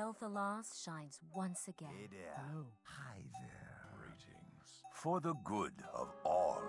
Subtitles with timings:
[0.00, 1.90] Quel'Thalas shines once again.
[1.94, 2.32] Hey there.
[2.34, 2.64] Hello.
[2.84, 3.98] Hi there.
[3.98, 4.80] Greetings.
[4.94, 6.62] For the good of all.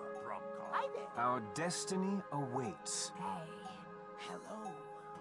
[0.71, 1.07] Hi there.
[1.23, 3.13] Our destiny awaits.
[3.15, 3.47] Hey.
[4.17, 4.69] Hello.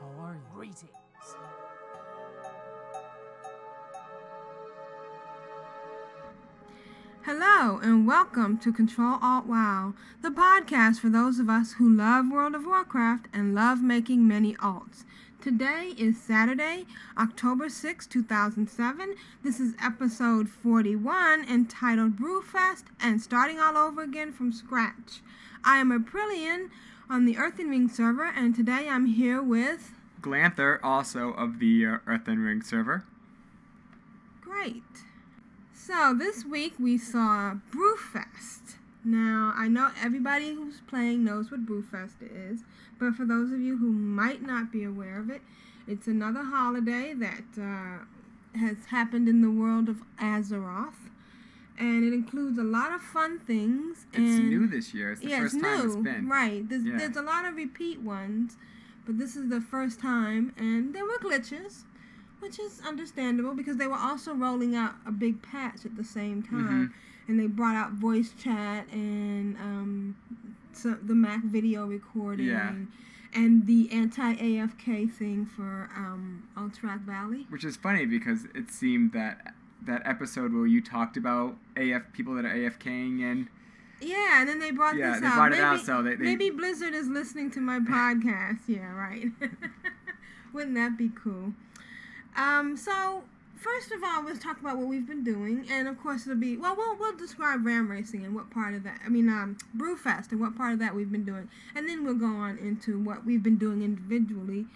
[0.01, 0.41] How are you?
[0.53, 0.91] Greetings.
[7.23, 12.25] Hello and welcome to Control Alt WoW, the podcast for those of us who love
[12.29, 15.05] World of Warcraft and love making many alts.
[15.41, 16.85] Today is Saturday,
[17.17, 19.15] October 6, 2007.
[19.43, 25.23] This is episode 41 entitled Brewfest and starting all over again from scratch.
[25.65, 26.69] I am Aprillian
[27.09, 31.97] on the Earthen Ring server and today I'm here with Glanthur, also of the uh,
[32.07, 33.05] Earthen Ring server.
[34.43, 34.83] Great.
[35.73, 38.75] So this week we saw Brewfest.
[39.05, 42.61] Now I know everybody who's playing knows what Brewfest is,
[42.99, 45.41] but for those of you who might not be aware of it,
[45.87, 51.09] it's another holiday that uh, has happened in the world of Azeroth,
[51.79, 54.05] and it includes a lot of fun things.
[54.13, 55.13] It's and new this year.
[55.13, 56.29] It's the yeah, first it's time new, it's been.
[56.29, 56.69] right?
[56.69, 56.99] There's, Yeah.
[56.99, 58.57] there's a lot of repeat ones,
[59.07, 61.85] but this is the first time, and there were glitches,
[62.41, 66.43] which is understandable because they were also rolling out a big patch at the same
[66.43, 66.67] Mm-hmm.
[66.67, 66.95] time,
[67.31, 70.17] and they brought out voice chat and um,
[70.73, 72.47] so the Mac video recording.
[72.47, 72.73] Yeah.
[73.33, 77.47] And the anti-AFK thing for um, Alterac Valley.
[77.49, 79.55] Which is funny because it seemed that
[79.87, 83.47] that episode where you talked about AF people that are AFKing and
[84.01, 85.35] Yeah, and then they brought Yeah, this they out.
[85.37, 88.59] brought it maybe, out, so they- they- maybe Blizzard is listening to my podcast.
[88.67, 89.27] yeah, right.
[90.53, 91.55] Wouldn't that be cool?
[92.37, 93.23] Um, so
[93.61, 96.57] first of all, let's talk about what we've been doing, and of course it'll be
[96.57, 99.01] well, we'll we'll describe Ram Racing and what part of that.
[99.05, 102.15] I mean, um, Brewfest and what part of that we've been doing, and then we'll
[102.15, 104.67] go on into what we've been doing individually.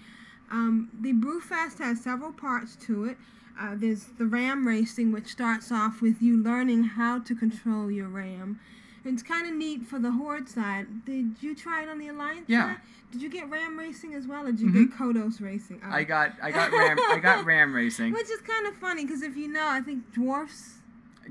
[0.50, 3.16] Um, the Brewfest has several parts to it.
[3.58, 8.08] Uh, there's the ram racing, which starts off with you learning how to control your
[8.08, 8.60] ram.
[9.04, 11.04] It's kind of neat for the Horde side.
[11.04, 12.74] Did you try it on the Alliance Yeah.
[12.74, 12.80] side?
[13.12, 15.80] Did you get ram racing as well, or did you get Kodos racing?
[15.84, 15.90] Oh.
[15.90, 18.12] I got I got ram I got ram racing.
[18.12, 20.78] Which is kind of funny because if you know, I think dwarfs.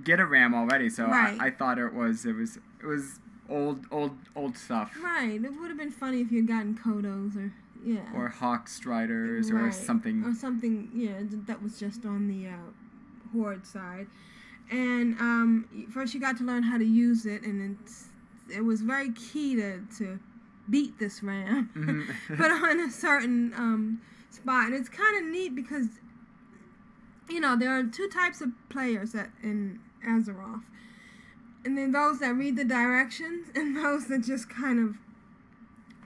[0.03, 1.37] Get a ram already, so Right.
[1.39, 3.19] I, I thought it was it was it was
[3.49, 4.95] old old old stuff.
[5.03, 5.43] Right.
[5.43, 7.51] It would have been funny if you had gotten Kodos or
[7.85, 7.99] yeah.
[8.15, 10.23] Or Hawkstriders or something.
[10.23, 12.53] or something yeah that was just on the uh,
[13.33, 14.07] horde side
[14.71, 17.77] and um, first you got to learn how to use it and
[18.49, 20.19] it was very key to, to
[20.69, 22.37] beat this ram Mhm.
[22.37, 25.87] but on a certain um, spot and it's kind of neat because
[27.29, 30.63] you know there are two types of players at, in azeroth
[31.65, 34.95] and then those that read the directions and those that just kind of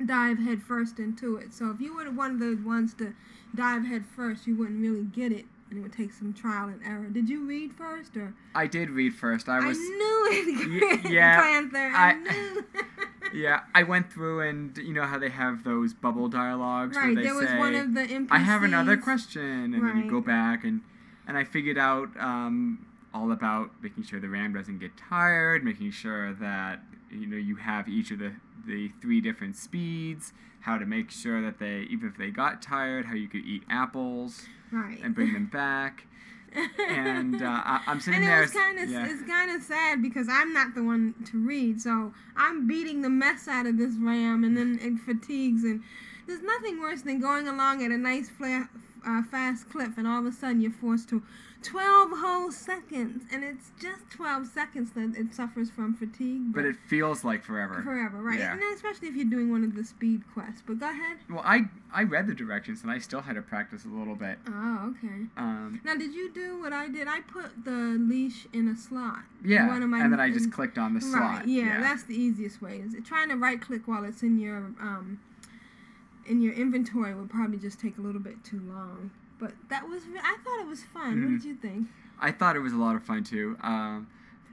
[0.05, 1.51] dive head first into it.
[1.51, 3.15] So if you were one of the ones to
[3.55, 6.81] dive head first, you wouldn't really get it, and it would take some trial and
[6.85, 7.05] error.
[7.05, 9.49] Did you read first, or I did read first.
[9.49, 11.91] I I, was knew it, Y- yeah, Panther.
[11.93, 12.65] I, I- knew.
[13.33, 17.15] Yeah, I went through and you know how they have those bubble dialogues right, where
[17.15, 18.27] they there was say one of the NPCs.
[18.31, 20.79] I have another question, and then you go back and
[21.27, 25.91] and I figured out um, all about making sure the RAM doesn't get tired, making
[25.91, 26.79] sure that
[27.11, 28.31] you know you have each of the
[28.65, 33.07] the three different speeds, how to make sure that they even if they got tired,
[33.07, 34.99] how you could eat apples Right.
[35.03, 36.05] and bring them back.
[36.89, 38.41] and uh, I, I'm sitting and it there.
[38.41, 39.05] was kind of yeah.
[39.09, 43.09] it's kind of sad because I'm not the one to read, so I'm beating the
[43.09, 45.63] mess out of this ram, and then it fatigues.
[45.63, 45.83] And
[46.25, 48.69] there's nothing worse than going along at a nice fla-
[49.07, 51.23] uh, fast clip, and all of a sudden you're forced to
[51.63, 56.53] 12 whole seconds, and it's just 12 seconds that it suffers from fatigue.
[56.53, 57.81] but it feels like forever.
[57.81, 58.37] forever, right?
[58.37, 58.53] Yeah.
[58.53, 60.61] And especially if you're doing one of the speed quests.
[60.65, 61.17] But go ahead.
[61.29, 64.37] Well, I I read the directions and I still had to practice a little bit.
[64.47, 65.23] Oh, okay.
[65.35, 67.07] Um, Now, did you do what I did?
[67.07, 69.19] I put the leash in a slot.
[69.43, 71.47] yeah, One of my- and then I just clicked on the Right, slot.
[71.47, 72.77] yeah, that's the easiest way.
[72.85, 75.19] Is it trying to right click while it's in your um
[76.27, 79.11] in your inventory would probably just take a little bit too long.
[79.39, 81.21] But that was I thought it was fun.
[81.21, 81.41] What Mhm.
[81.41, 81.87] did you think?
[82.19, 83.57] I thought it was a lot of fun too.
[83.61, 84.07] Um,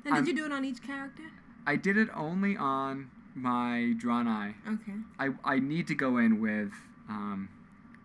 [0.05, 1.23] And I'm- did you do it on each character?
[1.67, 4.55] I did it only on my Draenei.
[4.69, 4.97] Okay.
[5.19, 6.73] I I need to go in with
[7.09, 7.49] um,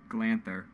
[0.10, 0.66] Glanthur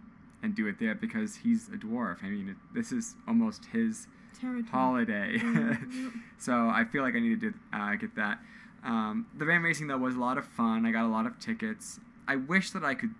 [0.43, 2.23] and do it there because he's a dwarf.
[2.23, 4.07] I mean, it, this is almost his
[4.39, 4.63] Territory.
[4.71, 5.37] holiday.
[5.39, 6.21] Mhm.
[6.37, 8.39] so I feel like I needed to uh, get that.
[8.83, 10.85] Um, the ram racing though was a lot of fun.
[10.85, 11.99] I got a lot of tickets.
[12.27, 13.13] I wish that I could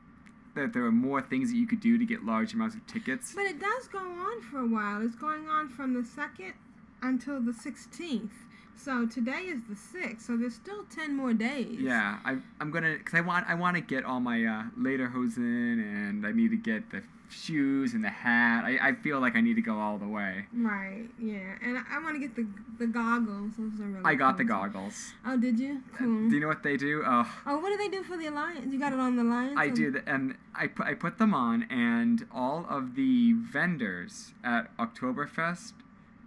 [0.56, 3.34] that there were more things that you could do to get large amounts of tickets.
[3.36, 5.02] But it does go on for a while.
[5.06, 6.54] It's going on from the second
[7.02, 8.32] until the sixteenth.
[8.78, 10.26] So today is the sixth.
[10.26, 11.80] So there's still ten more days.
[11.80, 15.80] Yeah, I, I'm gonna because I want I want to get all my uh, Lederhosen
[15.80, 17.02] and I need to get the
[17.36, 18.64] shoes and the hat.
[18.66, 20.46] I, I feel like I need to go all the way.
[20.54, 21.06] Right.
[21.20, 21.56] Yeah.
[21.64, 22.48] And I, I want to get the
[22.80, 23.52] the goggles.
[23.58, 24.06] Those are really.
[24.06, 24.72] I got the cool, too.
[24.74, 25.14] goggles.
[25.26, 25.82] Oh, did you?
[25.94, 26.30] Uh, cool.
[26.30, 27.04] Do you know what they do?
[27.06, 28.72] Oh, oh, what do they do for the alliance?
[28.74, 29.56] You got it on the alliance.
[29.58, 33.34] I or- do, th- and I put I put them on, and all of the
[33.34, 35.74] vendors at Oktoberfest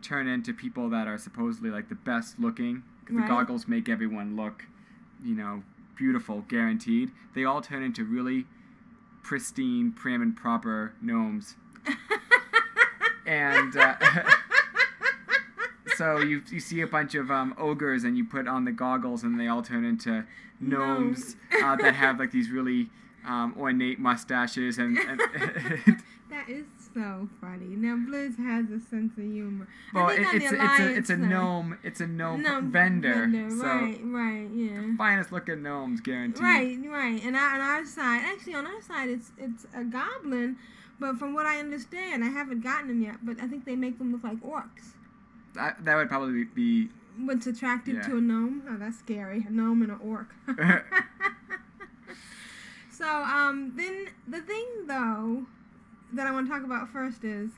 [0.03, 2.83] turn into people that are supposedly like the best looking.
[3.07, 3.23] 'cause Right.
[3.27, 4.65] The goggles make everyone look,
[5.25, 5.63] you know,
[5.97, 7.11] beautiful, guaranteed.
[7.35, 8.47] They all turn into really
[9.23, 11.57] pristine, prim and proper gnomes,
[13.27, 13.77] and.
[13.77, 13.95] Uh,
[15.97, 19.25] So you, you see a bunch of um, ogres and you put on the goggles
[19.25, 20.25] and they all turn into
[20.61, 22.89] gnomes uh, that have like these really
[23.27, 25.21] um, ornate mustaches and, and
[26.31, 26.67] That is
[26.99, 27.67] so funny.
[27.77, 29.69] Now Blizz has a sense of humor.
[29.95, 32.07] well I think it, on it's the a, it's a it's a gnome it's a
[32.07, 34.97] gnome No, vendor, so Right, right, yeah.
[34.97, 37.23] finest looking gnomes guaranteed Right, right.
[37.25, 40.57] And on our side, actually on our side, it's it's a goblin.
[41.01, 43.17] But from what I understand, I haven't gotten them yet.
[43.23, 44.95] But I think they make them look like orcs.
[45.55, 46.89] that, that would probably be
[47.21, 48.03] What's attractive Yeah.
[48.09, 48.63] to a gnome?
[48.69, 49.45] Oh, that's scary.
[49.47, 50.29] A gnome and an orc.
[52.91, 55.47] so, um, then the thing though
[56.13, 57.51] that I want to talk about first is,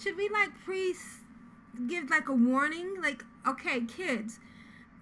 [0.00, 0.94] should we like pre
[1.88, 3.00] give like a warning?
[3.02, 4.38] Like, okay, kids,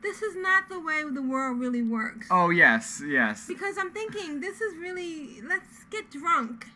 [0.03, 2.29] this is not the way the world really works.
[2.31, 6.67] oh yes yes Because I'm thinking this is really let's get drunk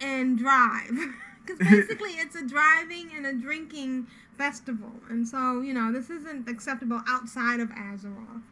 [0.00, 0.90] and drive.
[1.46, 4.06] Because basically it's a driving and a drinking
[4.36, 8.42] festival, and so you know this isn't acceptable outside of Azeroth.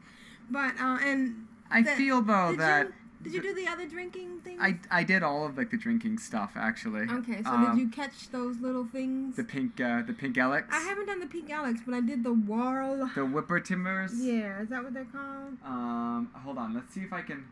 [0.50, 4.40] But uh, and I the- feel though that you, did you do the other drinking
[4.40, 4.58] thing?
[4.60, 7.88] I, I did all of like the drinking stuff actually okay, so Um, did you
[7.88, 9.36] catch those little things?
[9.36, 12.22] the pink uh, the pink elekks I haven't done the pink elekks, but I did
[12.24, 13.10] the Warl.
[13.14, 15.56] the whipper timbers Yeah, is that what they're called?
[15.64, 16.74] Um, hold on.
[16.74, 17.44] Let's see if I can.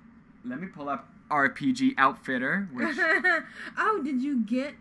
[0.45, 2.97] Let me pull up RPG Outfitter, which
[3.79, 4.75] oh, did you get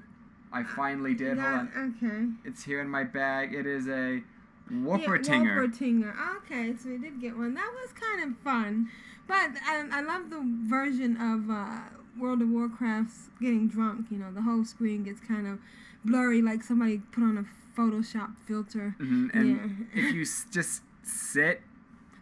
[0.53, 1.37] I finally did.
[1.39, 1.95] Hold on.
[2.03, 2.47] Okay.
[2.49, 3.53] It's here in my bag.
[3.53, 4.21] It is a
[4.69, 5.57] Yeah, Wolpertinger.
[5.67, 6.13] Wolpertinger.
[6.37, 7.55] Okay, so we did get one.
[7.55, 8.89] That was kind of fun.
[9.27, 11.80] But I, I love the version of uh,
[12.19, 14.07] World of Warcraft's getting drunk.
[14.12, 15.60] You know, the whole screen gets kind of
[16.04, 17.45] blurry, like somebody put on a
[17.80, 18.95] Photoshop filter.
[19.00, 19.48] Mhm, And
[19.94, 20.04] Yeah.
[20.06, 21.62] if you s- just sit,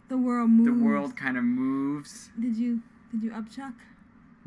[0.08, 0.66] The world moves.
[0.78, 2.30] the world kind of moves.
[2.38, 3.74] Did you did you upchuck?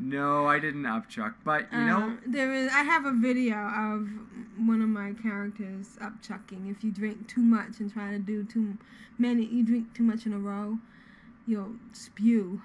[0.00, 2.70] No, I didn't upchuck, but you know, Uh, there is.
[2.72, 4.08] I have a video of
[4.58, 6.70] one of my characters upchucking.
[6.70, 8.76] If you drink too much and try to do too
[9.18, 10.78] many, you drink too much in a row,
[11.48, 12.60] you'll spew.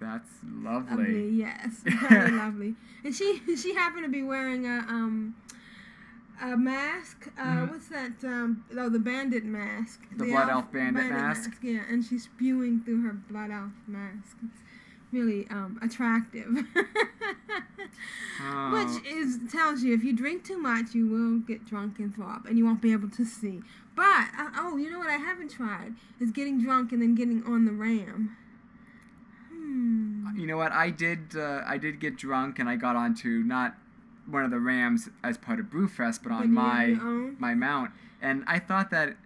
[0.00, 0.28] that's
[0.62, 1.28] Lovely, lovely.
[1.30, 2.74] yes, very lovely.
[3.04, 5.34] And she she happened to be wearing a um
[6.42, 7.28] a mask.
[7.38, 7.70] Uh, Mhm.
[7.70, 8.12] What's that?
[8.24, 10.00] Um, oh, the bandit mask.
[10.16, 11.52] The Blood Elf bandit mask?
[11.62, 14.36] Yeah, and she's spewing through her blood elf mask.
[14.44, 14.60] It's
[15.12, 16.48] really um attractive.
[18.42, 18.72] Oh.
[18.72, 22.26] Which is tells you if you drink too much, you will get drunk and throw
[22.26, 23.62] up, and you won't be able to see.
[23.94, 27.42] But uh, oh, you know what I haven't tried is getting drunk and then getting
[27.44, 28.36] on the ram.
[29.50, 30.28] Hmm.
[30.36, 30.72] You know what?
[30.72, 31.34] I did.
[31.36, 33.74] Uh, I did get drunk, and I got onto not
[34.26, 37.36] one of the Rams as part of Brewfest, but on my have your own?
[37.38, 37.92] my mount.
[38.20, 39.16] And I thought that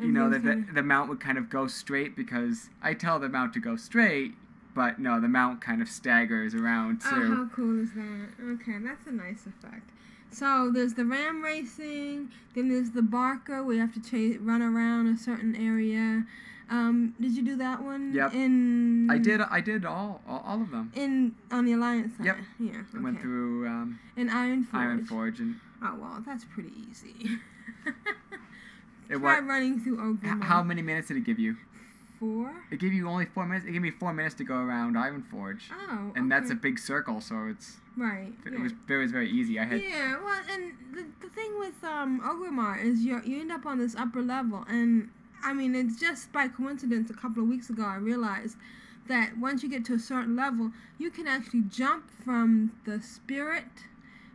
[0.00, 3.28] you know that the, the mount would kind of go straight because I tell the
[3.28, 4.34] mount to go straight,
[4.76, 7.08] but no, the mount kind of staggers around too.
[7.10, 8.28] Oh, how cool is that?
[8.52, 9.90] Okay, that's a nice effect.
[10.30, 15.06] So there's the ram racing, then there's the barker We have to chase, run around
[15.08, 16.24] a certain area.
[16.68, 18.12] Um, did you do that one?
[18.12, 18.34] Yep.
[18.34, 19.40] In I did.
[19.40, 20.92] I did all all, all of them.
[20.94, 22.26] in on the alliance side.
[22.26, 22.36] Yep.
[22.58, 22.70] Yeah.
[22.70, 22.80] Okay.
[22.98, 24.74] I went through um, in Ironforge.
[24.74, 27.14] Iron Forge, and Oh well, that's pretty easy.
[29.08, 29.48] it Try was.
[29.48, 30.26] running through Ogre.
[30.38, 31.56] h- How many minutes did it give you?
[32.18, 32.54] Four.
[32.70, 33.66] It gave you only four minutes.
[33.66, 36.12] It gave me four minutes to go around Ironforge, Oh.
[36.16, 38.32] and that's a big circle, so it's right.
[38.46, 38.62] it yeah.
[38.62, 39.58] was very was very easy.
[39.58, 43.52] I had Yeah, well, and the, the thing with um Orgrimmar is you you end
[43.52, 45.10] up on this upper level, and
[45.44, 47.10] I mean it's just by coincidence.
[47.10, 48.56] A couple of weeks ago, I realized
[49.08, 53.64] that once you get to a certain level, you can actually jump from the spirit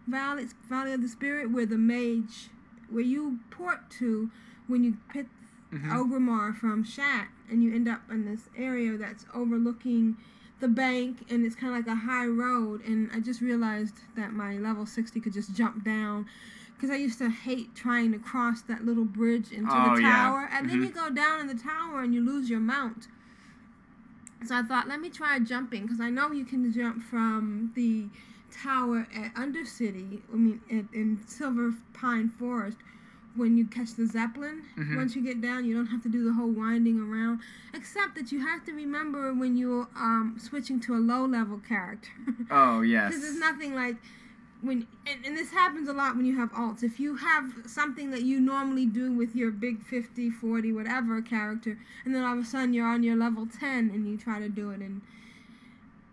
[0.07, 2.49] valley, valley of the spirit, where the mage,
[2.89, 4.29] where you port to
[4.67, 5.25] when you pick
[5.71, 5.89] Mhm.
[5.89, 10.17] Orgrimmar from Shat, and you end up in this area that's overlooking
[10.59, 12.81] the bank, and it's kind of like a high road.
[12.85, 16.27] And I just realized that my level 60 could just jump down.
[16.75, 20.11] Because I used to hate trying to cross that little bridge into Oh, the yeah.
[20.23, 20.49] tower.
[20.51, 20.85] And then Mhm.
[20.87, 23.07] you go down in the tower and you lose your mount.
[24.43, 25.83] So I thought, let me try jumping.
[25.83, 28.09] Because I know you can jump from the
[28.51, 32.77] tower at Undercity, I mean, at, in Silver Pine Forest,
[33.35, 34.63] when you catch the Zeppelin.
[34.77, 34.95] Mhm.
[34.95, 37.39] Once you get down, you don't have to do the whole winding around.
[37.73, 42.09] Except that you have to remember when you're um, switching to a low level character.
[42.51, 43.09] oh yes.
[43.09, 43.95] Because there's nothing like
[44.61, 48.11] when and, and this happens a lot when you have alts if you have something
[48.11, 52.43] that you normally do with your big 50 40 whatever character and then all of
[52.43, 55.01] a sudden you're on your level 10 and you try to do it and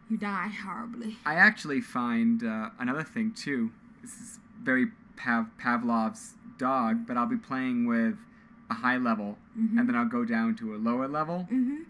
[0.09, 3.71] you die horribly I actually find uh, another thing too.
[4.01, 8.17] This is very Pav- Pavlov's dog, but I'll be playing with
[8.71, 11.83] a high level, and then I'll go down to a lower level, mm-hmm.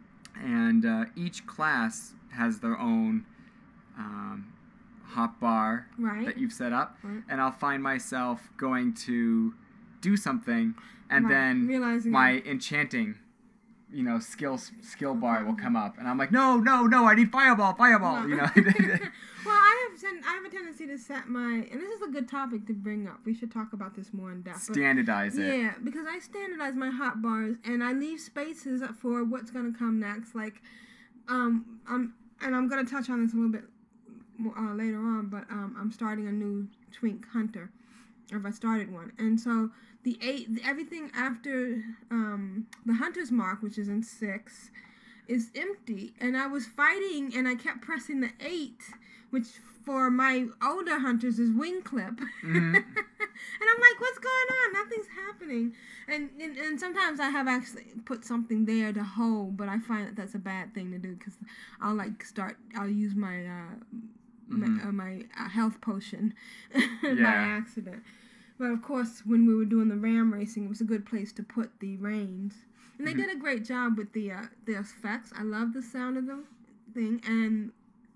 [0.44, 3.24] and uh, each class has their own
[3.98, 4.52] um,
[5.04, 6.24] hot bar Right.
[6.26, 7.22] that you've set up, Right.
[7.28, 9.54] and I'll find myself going to
[10.00, 10.74] do something,
[11.10, 13.16] and Right, then realizing my enchanting.
[13.90, 17.06] You know, skill skill bar will come up, and I'm like, no, no, no!
[17.06, 18.28] I need fireball, fireball.
[18.28, 22.02] You know, well, I ten- I have a tendency to set my and this is
[22.02, 23.20] a good topic to bring up.
[23.24, 24.66] We should talk about this more in depth.
[24.68, 25.56] but- standardize it.
[25.58, 29.98] Yeah, because I standardize my hot bars and I leave spaces for what's gonna come
[30.00, 30.34] next.
[30.34, 30.62] Like,
[31.28, 33.64] um, I'm and I'm gonna touch on this a little bit
[34.38, 37.70] more, uh, later on, but um, I'm starting a new Twink Hunter.
[38.32, 39.70] Or if I started one, and so
[40.02, 44.70] the eight, everything after um, the Hunter's Mark, which is in six,
[45.26, 46.12] is empty.
[46.20, 48.80] And I was fighting, and I kept pressing the eight,
[49.30, 49.46] which
[49.84, 52.20] for my older hunters is wing clip.
[52.42, 52.74] Mhm.
[52.74, 54.72] and I'm like, what's going on?
[54.74, 55.72] Nothing's happening.
[56.08, 60.06] And, and and sometimes I have actually put something there to hold, but I find
[60.08, 61.34] that that's a bad thing to do because
[61.80, 62.56] I'll like start.
[62.76, 63.74] I'll use my uh,
[64.48, 64.86] my, Mhm.
[64.88, 66.34] uh, my uh, health potion
[67.02, 68.02] by accident.
[68.58, 71.32] But of course, when we were doing the ram racing, it was a good place
[71.34, 72.54] to put the reins.
[72.98, 73.18] And they Mhm.
[73.18, 75.32] did a great job with the uh, the effects.
[75.36, 76.42] I love the sound of the
[76.94, 77.70] thing, and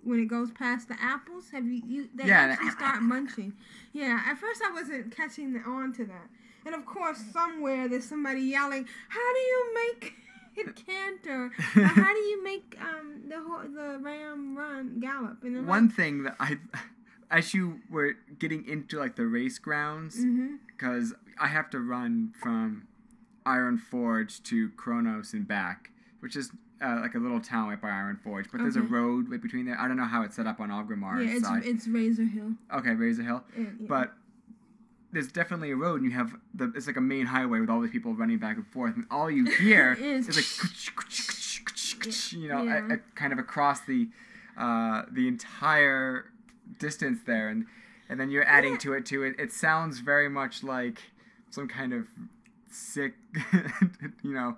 [0.05, 3.53] when it goes past the apples, have you you they Yeah, actually start munching.
[3.93, 6.29] Yeah, at first I wasn't catching the on to that,
[6.67, 10.15] and of course somewhere there's somebody yelling, "How do you make
[10.57, 11.51] it canter?
[11.77, 16.25] Or how do you make um the ho- the ram run gallop?" And One thing
[16.25, 16.59] that I,
[17.31, 20.25] as you were getting into like the race grounds,
[20.67, 22.87] because I have to run from
[23.47, 25.91] Ironforge to Kharanos and back,
[26.21, 26.51] which is
[26.83, 28.47] uh, like a little town right by Ironforge.
[28.51, 29.79] But there's a road right between there.
[29.81, 31.63] I don't know how it's set up on Orgrimmar's Yeah, it's side.
[31.65, 32.53] it's Razor Hill.
[32.75, 33.45] okay, Razor Hill.
[33.57, 33.87] And, yeah.
[33.89, 34.13] But
[35.13, 37.81] there's definitely a road, and you have the it's like a main highway with all
[37.81, 42.63] these people running back and forth, and all you hear Is- is like you know,
[42.65, 42.89] Yeah.
[42.91, 44.09] a, a, kind of across the
[44.57, 46.27] uh, the entire
[46.79, 47.67] distance there, and
[48.09, 48.79] and then you're adding Yeah.
[48.79, 49.23] to it too.
[49.23, 50.99] It, it sounds very much like
[51.51, 52.07] some kind of
[52.71, 53.15] sick,
[54.23, 54.57] you know,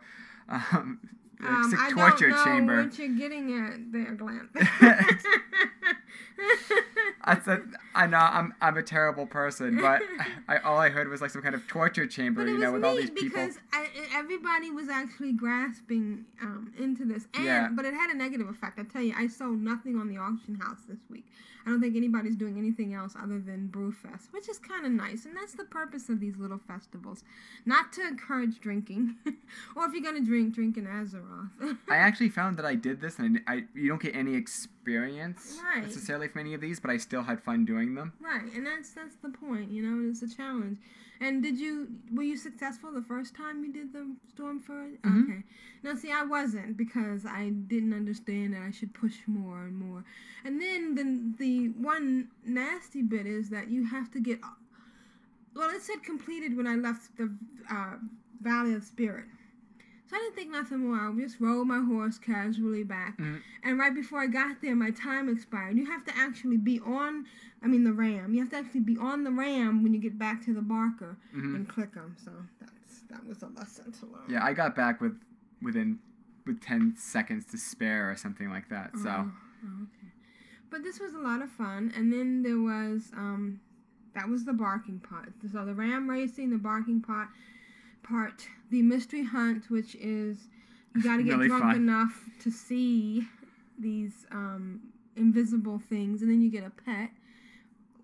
[0.49, 1.01] um,
[1.43, 2.83] Um, I torture don't know chamber.
[2.85, 4.49] what you're getting at there, Glenn.
[7.27, 7.63] That's a,
[7.95, 10.03] I know I'm I'm a terrible person, but
[10.49, 12.95] I all I heard was like some kind of torture chamber, you know, with all
[12.97, 13.41] these people.
[13.41, 17.69] because I, everybody was actually grasping um, into this, and Yeah.
[17.73, 18.79] but it had a negative effect.
[18.79, 21.25] I tell you, I sold nothing on the auction house this week.
[21.67, 25.25] I don't think anybody's doing anything else other than Brewfest, which is kind of nice,
[25.25, 27.25] and that's the purpose of these little festivals,
[27.65, 29.17] not to encourage drinking,
[29.75, 31.79] or if you're gonna drink, drink in Azeroth.
[31.89, 35.83] I actually found that I did this, and I, you don't get any experience Right.
[35.85, 38.13] necessarily from any of these, but I still had fun doing them.
[38.21, 40.09] Right, and that's that's the point, you know.
[40.11, 40.79] It's a challenge.
[41.21, 45.01] And did you were you successful the first time you did the storm forge?
[45.03, 45.25] Mhm.
[45.25, 45.43] Okay.
[45.83, 50.05] Now see, I wasn't because I didn't understand that I should push more and more.
[50.45, 54.41] And then the the one nasty bit is that you have to get.
[55.55, 57.33] Well, it said completed when I left the
[57.71, 57.95] uh,
[58.41, 59.27] Valley of Spirit.
[60.07, 60.97] So I didn't think nothing more.
[60.97, 63.17] I just rode my horse casually back.
[63.19, 63.41] Mhm.
[63.63, 65.77] And right before I got there, my time expired.
[65.79, 67.25] You have to actually be on,
[67.63, 68.35] I mean, the ram.
[68.35, 71.17] You have to actually be on the ram when you get back to the Barker
[71.35, 71.55] Mhm.
[71.57, 72.17] and click them.
[72.19, 74.29] So that's that was a lesson to learn.
[74.29, 75.19] Yeah, I got back with
[75.63, 75.99] within
[76.45, 78.97] with ten seconds to spare or something like that.
[78.99, 79.33] So Oh,
[79.65, 80.13] oh, okay.
[80.69, 81.93] But this was a lot of fun.
[81.97, 83.61] And then there was, um,
[84.13, 85.33] that was the barking part.
[85.51, 87.29] So the ram racing, the barking part,
[88.05, 90.39] part, the mystery hunt, which is
[90.95, 91.75] you got to get Really drunk fun.
[91.77, 93.27] enough to see
[93.79, 94.81] these um,
[95.17, 97.11] invisible things, and then you get a pet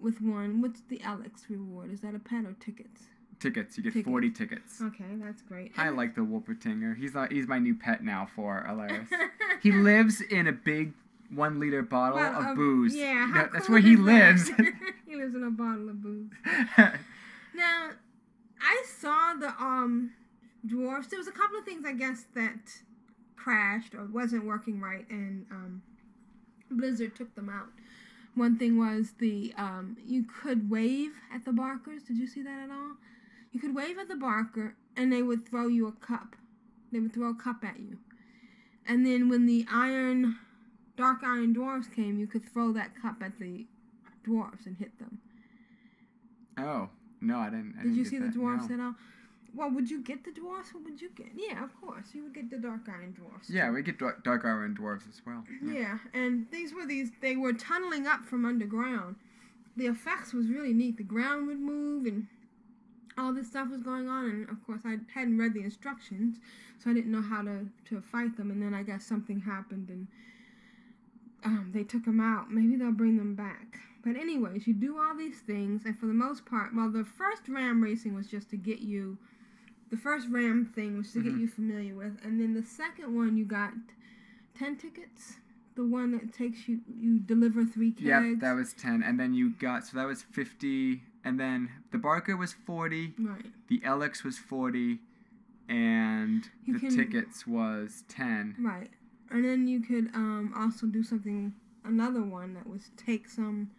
[0.00, 0.60] with one.
[0.60, 1.92] What's the Elekk reward?
[1.92, 3.02] Is that a pet or tickets?
[3.38, 4.06] tickets, you get Tickets.
[4.08, 4.82] forty tickets.
[4.82, 5.72] Okay, that's great.
[5.78, 6.96] I like the Wolpertinger.
[6.96, 7.32] He's not.
[7.32, 9.06] He's my new pet now for Arlaerus.
[9.62, 10.92] he lives in a big
[11.34, 12.94] one liter bottle Well, of um, booze.
[12.94, 14.48] Yeah, how that's cool where he lives.
[15.06, 16.30] he lives in a bottle of booze.
[17.54, 17.90] Now,
[18.60, 20.12] I saw the um
[20.66, 21.08] dwarfs.
[21.08, 22.82] There was a couple of things I guess that
[23.36, 25.82] crashed or wasn't working right, and um,
[26.70, 27.68] Blizzard took them out.
[28.34, 32.02] One thing was the um, you could wave at the barkers.
[32.02, 32.96] Did you see that at all?
[33.52, 36.36] You could wave at the barker, and they would throw you a cup.
[36.92, 37.98] They would throw a cup at you,
[38.86, 40.38] and then when the iron,
[40.96, 43.66] dark iron dwarves came, you could throw that cup at the
[44.26, 45.18] dwarves and hit them.
[46.58, 46.90] Oh
[47.20, 47.74] no, I didn't.
[47.78, 48.26] I Did didn't you see that.
[48.32, 48.74] the dwarfs No.
[48.74, 48.94] at all?
[49.54, 50.72] Well, would you get the dwarfs?
[50.72, 51.28] What would you get?
[51.34, 52.14] Yeah, of course.
[52.14, 53.50] You would get the dark iron dwarfs.
[53.50, 55.44] Yeah, we get dark, dark iron dwarves as well.
[55.62, 57.10] Yeah, and these were these.
[57.20, 59.16] They were tunneling up from underground.
[59.76, 60.96] The effects was really neat.
[60.98, 62.28] The ground would move and
[63.18, 64.24] all this stuff was going on.
[64.26, 66.36] And of course, I hadn't read the instructions,
[66.78, 68.52] so I didn't know how to to fight them.
[68.52, 70.06] And then I guess something happened and
[71.44, 72.52] um, they took them out.
[72.52, 73.78] Maybe they'll bring them back.
[74.04, 77.48] But anyways, you do all these things, and for the most part, well, the first
[77.48, 79.18] ram racing was just to get you.
[79.90, 81.40] The first ram thing was to get Mhm.
[81.40, 83.74] you familiar with, and then the second one you got
[84.54, 85.36] ten tickets.
[85.74, 88.02] The one that takes you, you deliver three kegs.
[88.06, 91.98] Yep, that was ten, and then you got so that was fifty, and then the
[91.98, 93.46] Barker was forty, right.
[93.68, 95.00] the Elekks was forty,
[95.68, 98.56] and You the can- tickets was ten.
[98.58, 98.90] Right.
[99.30, 101.54] And then you could um, also do something,
[101.84, 103.70] another one that was take some,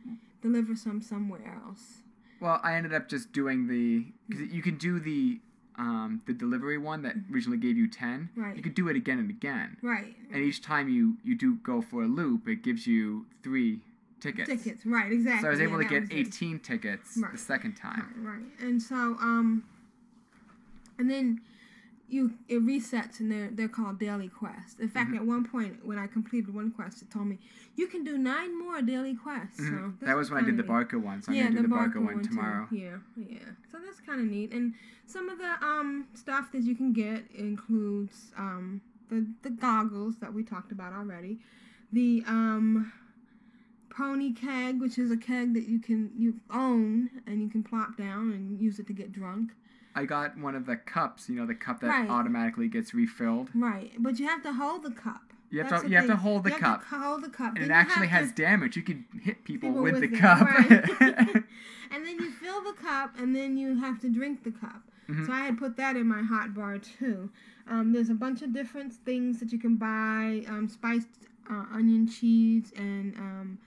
[0.42, 2.00] deliver some somewhere else.
[2.40, 5.40] Well, I ended up just doing the because you can do the
[5.78, 8.30] um, the delivery one that originally gave you ten.
[8.36, 8.56] Right.
[8.56, 10.16] You could do it again and again, Right.
[10.32, 13.80] and each time you you do go for a loop, it gives you three
[14.20, 14.50] tickets.
[14.50, 14.86] Tickets.
[14.86, 15.12] Right.
[15.12, 15.42] Exactly.
[15.42, 16.16] So I was Yeah, able to get was it.
[16.16, 17.32] 18 tickets Right.
[17.32, 18.14] the second time.
[18.18, 18.46] Right, right.
[18.68, 19.64] And so, um,
[21.00, 21.42] and then
[22.12, 24.80] you it resets, and they're they're called daily quests.
[24.80, 24.94] In Mm-hmm.
[25.00, 27.40] fact, at one point when I completed one quest, it told me
[27.76, 29.58] you can do nine more daily quests.
[29.60, 30.00] So Mhm.
[30.00, 30.64] this that was when I did the.
[30.64, 32.30] Barker one, so I'm gonna do the, Barker, Barker one too.
[32.30, 32.68] tomorrow.
[32.72, 33.40] Yeah, yeah.
[33.72, 34.52] So that's kind of neat.
[34.54, 34.74] And
[35.06, 40.34] some of the um stuff that you can get includes um the the goggles that
[40.34, 41.40] we talked about already,
[41.92, 42.92] the um
[43.90, 47.98] pony keg, which is a keg that you can you own and you can plop
[47.98, 49.52] down and use it to get drunk.
[49.96, 52.10] I got one of the cups, you know, the cup that Right.
[52.10, 53.50] automatically gets refilled.
[53.54, 55.22] Right, but you have to hold the cup.
[55.50, 57.54] You have to you have to hold the You have cup, to hold the cup.
[57.56, 58.78] and Then it actually has damage.
[58.78, 60.42] You could hit people, people with, with the it, cup.
[60.42, 60.72] right.
[61.92, 64.82] and then you fill the cup, and then you have to drink the cup.
[65.10, 65.26] Mhm.
[65.26, 67.30] So I had put that in my hot bar too.
[67.68, 71.10] Um, there's a bunch of different things that you can buy: um, spiced
[71.50, 73.58] uh, onion cheese and um,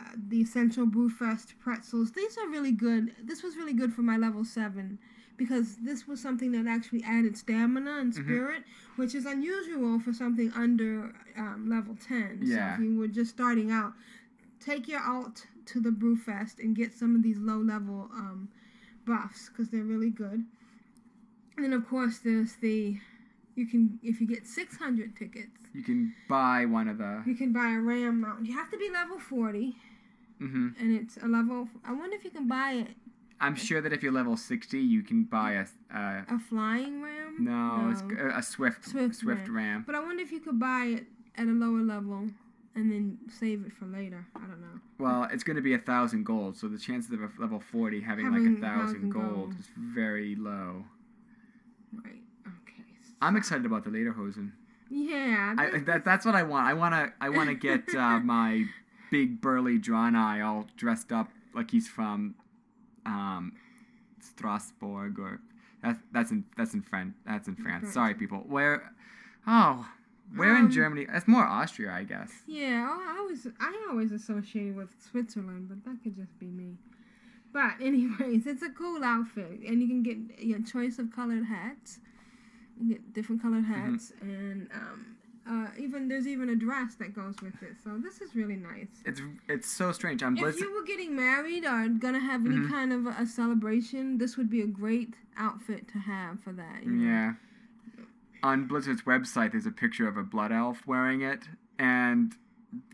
[0.00, 2.10] uh, the essential Brewfest pretzels.
[2.12, 3.14] These are really good.
[3.22, 4.98] This was really good for my level seven
[5.36, 8.22] because this was something that actually added stamina and Mhm.
[8.24, 8.64] spirit,
[8.96, 12.40] which is unusual for something under um, level ten.
[12.42, 12.76] Yeah.
[12.76, 13.94] So if you were just starting out,
[14.60, 18.48] take your alt to the Brewfest and get some of these low level um,
[19.04, 20.44] buffs because they're really good.
[21.56, 22.98] And then of course there's the
[23.54, 27.22] you can if you get 600 tickets, you can buy one of the.
[27.26, 28.46] you can buy a ram mount.
[28.46, 29.76] You have to be level 40
[30.38, 32.96] hmm and it's a level I wonder if you can buy it
[33.42, 35.66] I'm sure that if you're level 60, you can buy a.
[35.94, 37.36] a a flying ram.
[37.40, 39.56] no, it's a, a swift Swift swift, ram.
[39.56, 39.84] ram.
[39.86, 42.28] But I wonder if you could buy it at a lower level
[42.74, 44.26] and then save it for later.
[44.36, 44.80] I don't know.
[44.98, 48.00] Well, it's going to be a thousand gold, so the chances of a level 40
[48.00, 49.54] having, Having like a 1,000 thousand gold, gold.
[49.58, 50.84] is very low.
[51.92, 52.22] Right.
[52.46, 52.82] Okay.
[53.20, 54.52] I'm excited about the Lederhosen.
[54.90, 55.54] Yeah.
[55.58, 56.66] I, that- that, that's what I want.
[56.66, 58.64] I want to I want to get uh, my
[59.10, 62.34] big burly Draenei all dressed up like he's from
[63.06, 63.52] um,
[64.20, 65.40] Strasbourg or
[65.82, 67.14] that's that's in that's in France.
[67.26, 67.80] That's in France.
[67.82, 67.94] France.
[67.94, 68.38] Sorry, people.
[68.46, 68.92] Where?
[69.46, 69.86] Oh,
[70.36, 71.06] where Um, in Germany?
[71.10, 72.30] That's more Austria, I guess.
[72.46, 76.76] Yeah, I always I always associated with Switzerland, but that could just be me.
[77.52, 81.98] But anyways, it's a cool outfit, and you can get your choice of colored hats.
[82.80, 83.92] You get different colored Mm-hmm.
[83.92, 85.11] hats, and um,
[85.48, 87.74] uh, even there's even a dress that goes with it.
[87.82, 88.88] So this is really nice.
[89.04, 90.22] It's it's so strange.
[90.22, 92.70] I'm If you were getting married or gonna have any Mhm.
[92.70, 96.84] kind of a celebration, this would be a great outfit to have for that.
[96.84, 97.04] you know?
[97.10, 97.32] Yeah.
[98.44, 102.34] On Blizzard's website, there's a picture of a blood elf wearing it, and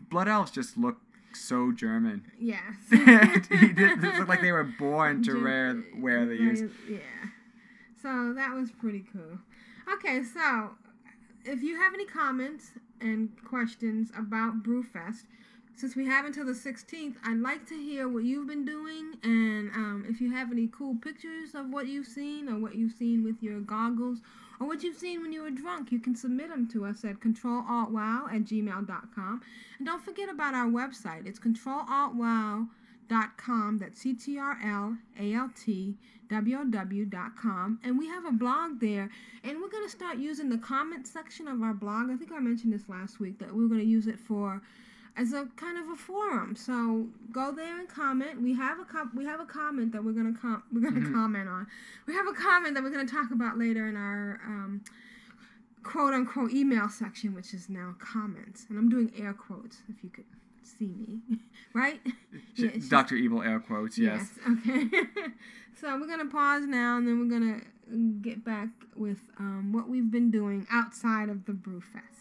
[0.09, 0.97] blood elves just look
[1.33, 2.23] so German.
[2.39, 2.75] Yes.
[2.91, 6.63] It looked like they were born to wear wear these.
[6.87, 6.97] Yeah.
[8.01, 9.39] So that was pretty cool.
[9.93, 10.71] Okay, so
[11.45, 12.71] if you have any comments
[13.01, 15.25] and questions about Brewfest,
[15.75, 19.71] since we have until the 16th, I'd like to hear what you've been doing and
[19.71, 23.23] um, if you have any cool pictures of what you've seen or what you've seen
[23.23, 24.19] with your goggles
[24.59, 27.21] or what you've seen when you were drunk, you can submit them to us at
[27.21, 29.41] controlaltwow at gmail.com.
[29.77, 31.25] And don't forget about our website.
[31.25, 33.77] It's controlaltwow.com.
[33.77, 35.95] That's C T R L A L T
[36.29, 37.79] W O W.com.
[37.83, 39.09] And we have a blog there.
[39.43, 42.09] And we're going to start using the comment section of our blog.
[42.09, 44.61] I think I mentioned this last week that we're going to use it for
[45.17, 46.55] as a kind of a forum.
[46.55, 48.41] So go there and comment.
[48.41, 51.13] We have a com- we have a comment that we're gonna com- we're gonna Mhm.
[51.13, 51.67] comment on.
[52.05, 54.81] We have a comment that we're gonna talk about later in our um,
[55.83, 58.65] quote unquote email section, which is now comments.
[58.69, 60.25] And I'm doing air quotes if you could
[60.63, 61.19] see me,
[61.73, 61.99] right?
[62.05, 62.09] Sh-
[62.63, 63.15] Yeah, Dr.
[63.15, 64.29] Evil air quotes, yes.
[64.49, 64.89] Okay.
[65.79, 67.61] so we're gonna pause now, and then we're gonna
[68.21, 72.18] get back with um, what we've been doing outside of the Brewfest.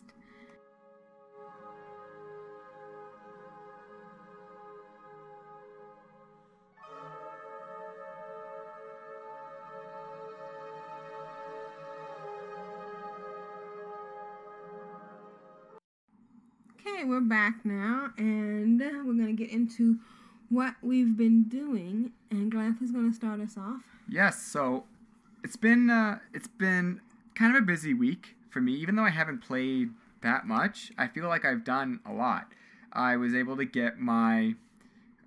[17.08, 19.96] We're back now, and we're gonna get into
[20.50, 22.12] what we've been doing.
[22.30, 23.80] And Glanth is gonna start us off.
[24.06, 24.84] Yes, so
[25.42, 27.00] it's been uh, it's been
[27.34, 28.74] kind of a busy week for me.
[28.74, 29.88] Even though I haven't played
[30.20, 32.52] that much, I feel like I've done a lot.
[32.92, 34.56] I was able to get my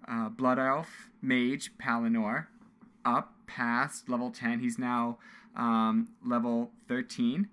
[0.08, 2.46] uh, Blood Elf Mage Palanor
[3.04, 4.60] up past level 10.
[4.60, 5.18] He's now
[5.56, 7.48] um, level 13,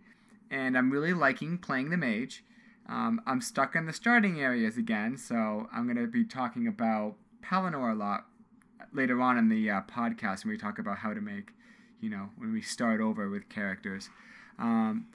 [0.50, 2.44] and I'm really liking playing the Mage.
[2.88, 7.16] Um, I'm stuck in the starting areas again, so I'm going to be talking about
[7.44, 8.26] Palanor a lot
[8.92, 11.50] later on in the uh, podcast when we talk about how to make,
[12.00, 14.08] you know, when we start over with characters.
[14.58, 15.08] Um,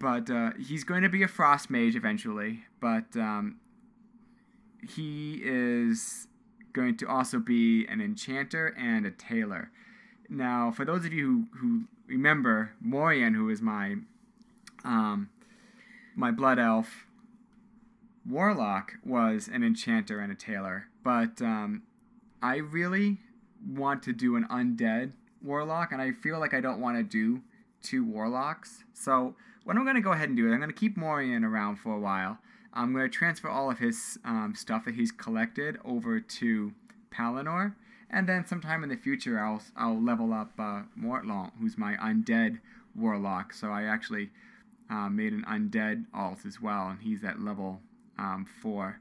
[0.00, 3.60] but uh, he's going to be a frost mage eventually, but um,
[4.86, 6.26] he is
[6.72, 9.70] going to also be an enchanter and a tailor.
[10.28, 13.96] Now, for those of you who, who remember Morian, who is my
[14.82, 15.28] um,
[16.14, 17.06] my blood elf
[18.28, 21.82] warlock, was an enchanter and a tailor, but um,
[22.42, 23.18] I really
[23.66, 27.42] want to do an undead warlock, and I feel like I don't want to do
[27.82, 28.84] two warlocks.
[28.94, 31.44] So what I'm going to go ahead and do is I'm going to keep Morian
[31.44, 32.38] around for a while.
[32.72, 36.72] I'm going to transfer all of his um, stuff that he's collected over to
[37.12, 37.74] Palanor,
[38.10, 40.82] and then sometime in the future I'll I'll level up uh,
[41.60, 42.60] who's my undead
[42.94, 43.52] warlock.
[43.52, 44.30] So I actually
[44.92, 47.80] uh, made an undead alt as well, and he's at level
[48.18, 49.00] um, four.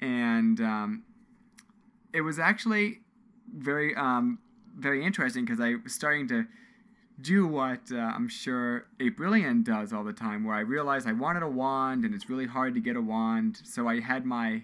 [0.00, 1.02] And um,
[2.14, 3.00] it was actually
[3.54, 4.38] very um,
[4.76, 6.46] very interesting because I was starting to
[7.20, 11.42] do what uh, I'm sure Aprillian does all the time, where I realized I wanted
[11.42, 14.62] a wand and it's really hard to get a wand, so I had my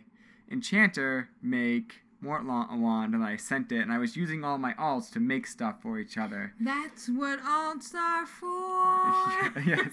[0.51, 5.11] enchanter make A wand and I sent it, and I was using all my alts
[5.13, 6.53] to make stuff for each other.
[6.61, 8.27] That's what alts are
[9.55, 9.61] for.
[9.61, 9.91] yes.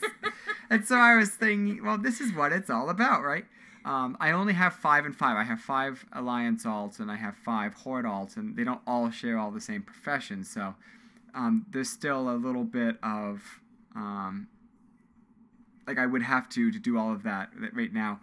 [0.69, 3.45] And so I was thinking, well, this is what it's all about, right?
[3.83, 5.35] Um, I only have five and five.
[5.37, 9.09] I have five alliance alts and I have five horde alts, and they don't all
[9.09, 10.49] share all the same professions.
[10.49, 10.75] So
[11.33, 13.41] um, there's still a little bit of
[13.95, 14.47] um,
[15.87, 18.19] like I would have to to do all of that right now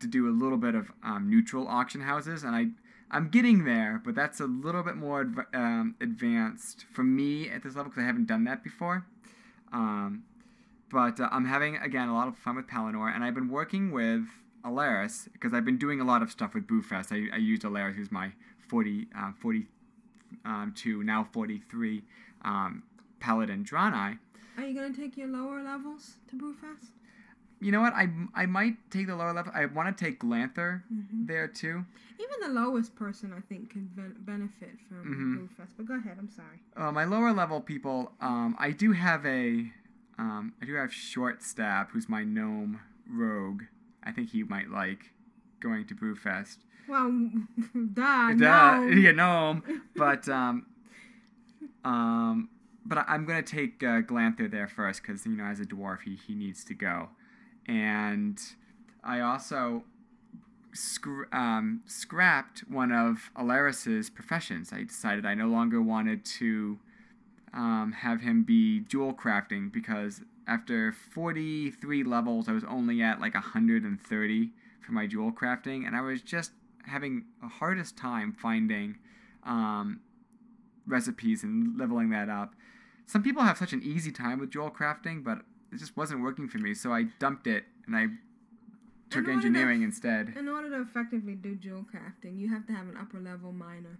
[0.00, 2.66] to do a little bit of um, neutral auction houses, and I
[3.10, 7.62] I'm getting there, but that's a little bit more adv- um, advanced for me at
[7.62, 9.06] this level because I haven't done that before.
[9.72, 10.24] Um,
[10.90, 13.90] but uh, I'm having again a lot of fun with Palanor, and I've been working
[13.90, 14.24] with
[14.64, 17.12] Arlaerus because I've been doing a lot of stuff with Brewfest.
[17.12, 18.32] I, I used Arlaerus, who's my
[18.68, 22.02] 40, uh, 42, now 43
[22.44, 22.82] um,
[23.20, 24.18] Paladin Draenei.
[24.56, 26.90] Are you gonna take your lower levels to Brewfest?
[27.60, 27.92] You know what?
[27.92, 29.52] I, I might take the lower level.
[29.54, 31.84] I want to take Glanthur there too.
[32.20, 35.48] Even the lowest person, I think, can ben- benefit from Mhm.
[35.48, 35.70] Brewfest.
[35.76, 36.16] But go ahead.
[36.18, 36.60] I'm sorry.
[36.76, 39.72] Uh, my lower level people, um, I do have a,
[40.18, 43.62] um, I do have Short Stab, who's my gnome rogue.
[44.04, 45.12] I think he might like
[45.60, 46.58] going to Brewfest.
[46.88, 47.10] Well,
[47.92, 48.32] duh.
[48.32, 48.86] Duh, no.
[48.96, 49.62] yeah, gnome.
[49.96, 50.66] But um,
[51.84, 52.48] um,
[52.84, 56.02] but I, I'm gonna take uh, Glanthur there first because you know as a dwarf
[56.04, 57.10] he he needs to go,
[57.68, 58.40] and
[59.04, 59.84] I also
[61.32, 64.72] um, scrapped one of Arlaerus's professions.
[64.72, 66.78] I decided I no longer wanted to
[67.52, 73.34] um, have him be jewel crafting because after 43 levels, I was only at like
[73.34, 74.50] 130
[74.80, 76.52] for my jewel crafting, and I was just
[76.86, 78.96] having the hardest time finding
[79.44, 80.00] um,
[80.86, 82.54] recipes and leveling that up.
[83.06, 86.48] Some people have such an easy time with jewel crafting, but it just wasn't working
[86.48, 88.06] for me, so I dumped it and I
[89.10, 90.34] took In order to- engineering instead.
[90.36, 93.98] In order to effectively do jewel crafting, you have to have an upper level miner,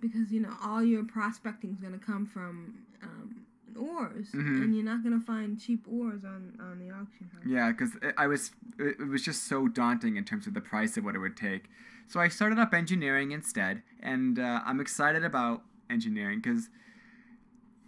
[0.00, 3.44] because you know all your prospecting is gonna come from um,
[3.76, 4.62] ores, Mhm.
[4.62, 7.44] and you're not gonna find cheap ores on on the auction house.
[7.46, 10.96] Yeah, because I was it it was just so daunting in terms of the price
[10.96, 11.68] of what it would take.
[12.06, 16.70] So I started up engineering instead, and uh, I'm excited about engineering because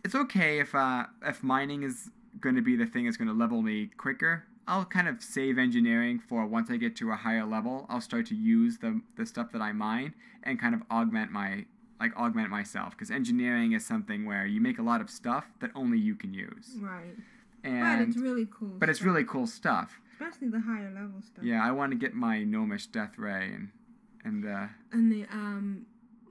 [0.04, 3.34] it's okay if uh, if mining is going to be the thing that's going to
[3.34, 4.44] level me quicker.
[4.68, 7.86] I'll kind of save engineering for once I get to a higher level.
[7.88, 10.14] I'll start to use the the stuff that I mine
[10.44, 11.64] and kind of augment my
[11.98, 15.70] like augment myself because engineering is something where you make a lot of stuff that
[15.74, 16.76] only you can use.
[16.78, 17.16] Right.
[17.64, 18.68] And but it's really cool.
[18.78, 20.00] but it's really cool stuff.
[20.12, 21.44] especially the higher level stuff.
[21.44, 23.70] Yeah, I want to get my gnomish death ray and
[24.24, 25.86] and the And the um,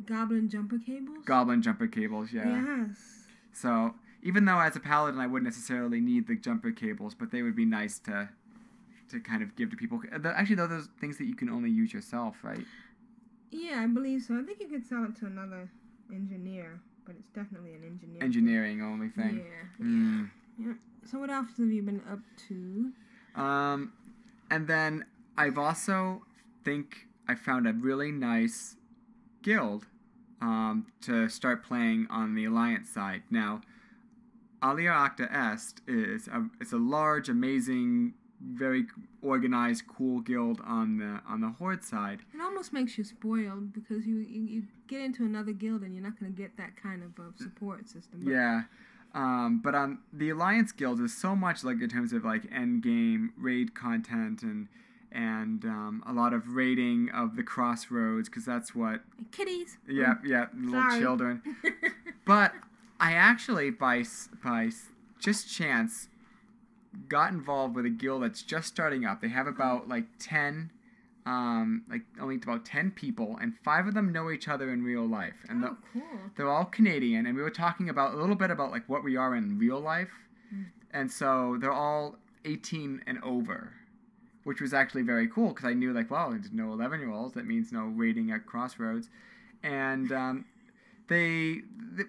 [0.05, 1.25] goblin jumper cables.
[1.25, 2.31] goblin jumper cables.
[2.31, 2.47] Yeah.
[2.87, 3.27] Yes.
[3.51, 7.41] So even though as a paladin I wouldn't necessarily need the jumper cables, but they
[7.41, 8.29] would be nice to
[9.09, 9.99] to kind of give to people.
[10.19, 12.63] The- Actually, though, those things that you can only use yourself, right?
[13.51, 14.39] Yeah, I believe so.
[14.39, 15.69] I think you could sell it to another
[16.13, 18.23] engineer, but it's definitely an engineer.
[18.23, 19.43] Engineering only thing.
[19.79, 19.85] Yeah.
[19.85, 20.29] Mm.
[20.59, 20.73] yeah.
[21.09, 22.91] So what else have you been up to?
[23.41, 23.93] Um,
[24.51, 25.05] and then
[25.37, 26.21] I've also
[26.63, 28.75] think I found a really nice
[29.41, 29.87] guild
[30.41, 33.23] um, to start playing on the alliance side.
[33.31, 33.61] Now,
[34.61, 38.85] Alea Iacta Est is a it's a large, amazing, very
[39.21, 42.19] organized, cool guild on the on the horde side.
[42.33, 46.03] It almost makes you spoiled because you, you, you get into another guild and you're
[46.03, 48.21] not going to get that kind of uh, support system.
[48.23, 48.61] But Yeah.
[49.15, 52.83] Um, but on the Alliance Guild is so much like in terms of like end
[52.83, 54.67] game raid content and
[55.11, 59.77] and um, a lot of raiding of the crossroads because that's what Kitties.
[59.87, 60.99] yeah yeah little Sorry.
[61.01, 61.41] children.
[62.25, 62.53] But
[62.99, 64.03] I actually by
[64.43, 64.69] by
[65.19, 66.07] just chance
[67.07, 69.21] got involved with a guild that's just starting up.
[69.21, 70.71] They have about like ten.
[71.25, 75.05] Um, like only about ten people, and five of them know each other in real
[75.05, 76.01] life, and the, oh, cool.
[76.35, 79.15] they're all Canadian, and we were talking about a little bit about like what we
[79.15, 80.09] are in real life,
[80.91, 83.73] and so they're all 18 and over,
[84.43, 87.35] which was actually very cool because I knew like, well, there's no 11 year olds.
[87.35, 89.09] That means no waiting at Crossroads,
[89.61, 90.45] and um,
[91.09, 91.61] they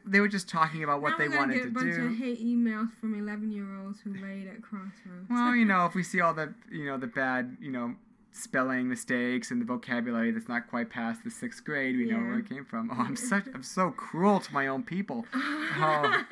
[0.06, 2.06] they were just talking about what now they wanted get to a bunch do.
[2.06, 5.28] of hate emails from 11 year olds who laid at Crossroads.
[5.28, 7.94] Well, you know, if we see all the you know the bad you know
[8.32, 12.38] spelling mistakes and the vocabulary that's not quite past the sixth grade, we know where
[12.38, 12.88] it came from.
[12.92, 15.26] Oh, I'm such I'm so cruel to my own people.
[15.82, 16.24] Oh,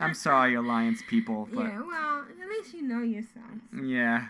[0.00, 3.44] I'm sorry, Alliance people, but yeah, well, at least you know yourself.
[3.84, 4.28] yeah.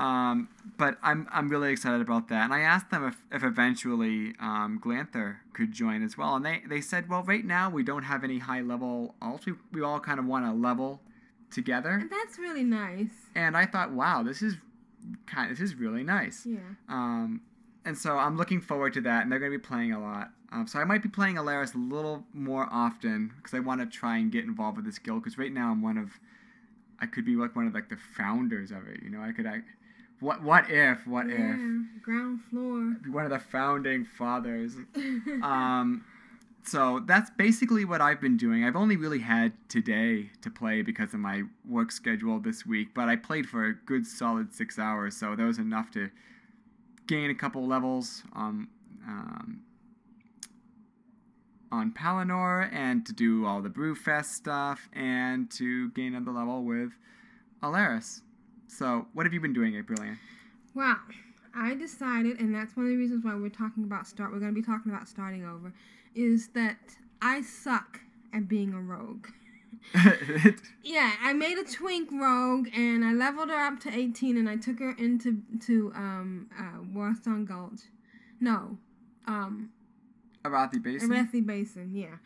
[0.00, 4.34] Um, but I'm I'm really excited about that, and I asked them if, if eventually
[4.40, 8.04] um, Glanthur could join as well, and they, they said, well, right now we don't
[8.04, 9.44] have any high level alts.
[9.46, 11.00] We, we all kind of want to level
[11.50, 13.10] together, And that's really nice.
[13.34, 14.56] and I thought, wow, this is
[15.26, 16.46] kind this is really nice.
[16.46, 16.58] Yeah.
[16.88, 17.42] Um,
[17.84, 20.30] and so I'm looking forward to that, and they're going to be playing a lot.
[20.52, 23.86] Um, so I might be playing Arlaerus a little more often because I want to
[23.86, 25.22] try and get involved with this guild.
[25.22, 26.10] Because right now I'm one of,
[27.00, 29.02] I could be like one of like the founders of it.
[29.02, 29.60] You know, I could I,
[30.20, 31.54] what what if what yeah.
[31.54, 32.96] if Ground floor.
[33.10, 34.76] one of the founding fathers.
[35.42, 36.04] um,
[36.62, 38.64] so that's basically what I've been doing.
[38.64, 43.08] I've only really had today to play because of my work schedule this week, but
[43.08, 46.10] I played for a good solid six hours, so that was enough to
[47.06, 48.68] gain a couple levels on
[49.06, 49.62] um,
[51.72, 56.92] on Palanor and to do all the Brewfest stuff and to gain another level with
[57.62, 58.22] Arlaerus.
[58.70, 60.16] So, what have you been doing, Aprillian?
[60.74, 60.96] Well,
[61.54, 64.32] I decided, and that's one of the reasons why we're talking about start.
[64.32, 65.72] We're going to be talking about starting over,
[66.14, 66.78] is that
[67.20, 68.00] I suck
[68.32, 69.26] at being a rogue.
[70.82, 74.56] Yeah, I made a twink rogue, and I leveled her up to 18, and I
[74.56, 77.82] took her into to um uh, Warsong Gulch.
[78.40, 78.78] No,
[79.26, 79.70] um
[80.44, 81.10] Arathi Basin?
[81.10, 82.16] Arathi Basin, yeah.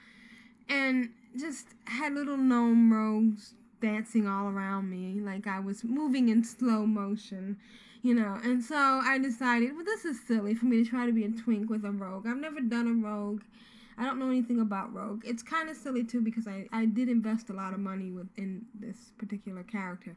[0.69, 3.55] And just had little gnome rogues
[3.85, 7.59] dancing all around me, like I was moving in slow motion,
[8.03, 8.41] you know.
[8.43, 11.29] And so I decided, well, this is silly for me to try to be a
[11.29, 12.27] twink with a rogue.
[12.27, 13.43] I've never done a rogue.
[13.99, 15.23] I don't know anything about rogue.
[15.27, 18.65] It's kind of silly too because I, I did invest a lot of money within
[18.75, 20.17] this particular character.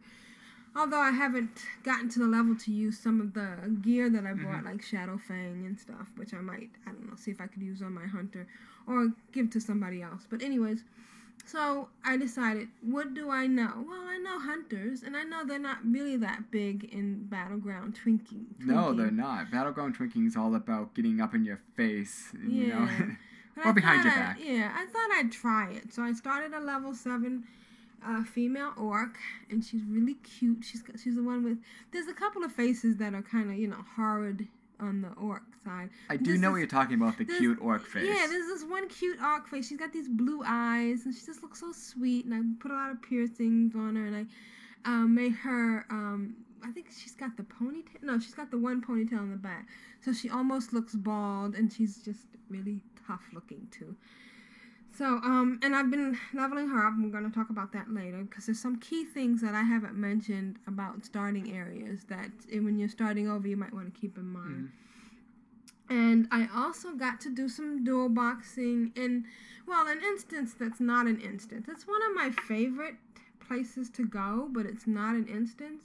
[0.76, 4.34] Although I haven't gotten to the level to use some of the gear that I
[4.34, 4.66] bought, mm-hmm.
[4.66, 7.82] like Shadowfang and stuff, which I might, I don't know, see if I could use
[7.82, 8.48] on my hunter
[8.88, 10.26] or give to somebody else.
[10.30, 10.84] But, anyways,
[11.46, 13.86] so I decided, what do I know?
[13.88, 18.46] Well, I know hunters, and I know they're not really that big in Battleground Twinking.
[18.60, 19.50] No, they're not.
[19.52, 23.06] Battleground Twinking is all about getting up in your face, you know, Yeah.
[23.64, 24.38] Or I behind your back.
[24.40, 25.92] I, yeah, I thought I'd try it.
[25.92, 27.44] So I started a level seven
[28.06, 29.18] uh, female orc,
[29.50, 30.64] and she's really cute.
[30.64, 31.58] She's got, she's the one with.
[31.92, 34.48] There's a couple of faces that are kind of you know horrid
[34.80, 35.90] on the orc side.
[36.10, 38.06] I do This know is- what you're talking about, the there's- cute orc face.
[38.08, 39.68] Yeah, there's this one cute orc face.
[39.68, 42.26] She's got these blue eyes, and she just looks so sweet.
[42.26, 44.26] And I put a lot of piercings on her, and I
[44.86, 45.86] um, made her.
[45.90, 48.02] Um, I think she's got the ponytail.
[48.04, 49.68] No, she's got the one ponytail in the back,
[50.02, 53.96] so she almost looks bald, and she's just really tough looking too.
[54.98, 56.94] So, um, and I've been leveling her up.
[56.98, 59.94] We're going to talk about that later because there's some key things that I haven't
[59.94, 64.18] mentioned about starting areas that eh, when you're starting over, you might want to keep
[64.18, 64.72] in mind.
[65.88, 69.26] And I also got to do some dual boxing in,
[69.68, 71.68] well, an instance that's not an instance.
[71.70, 72.96] It's one of my favorite
[73.48, 75.84] places to go, but it's not an instance.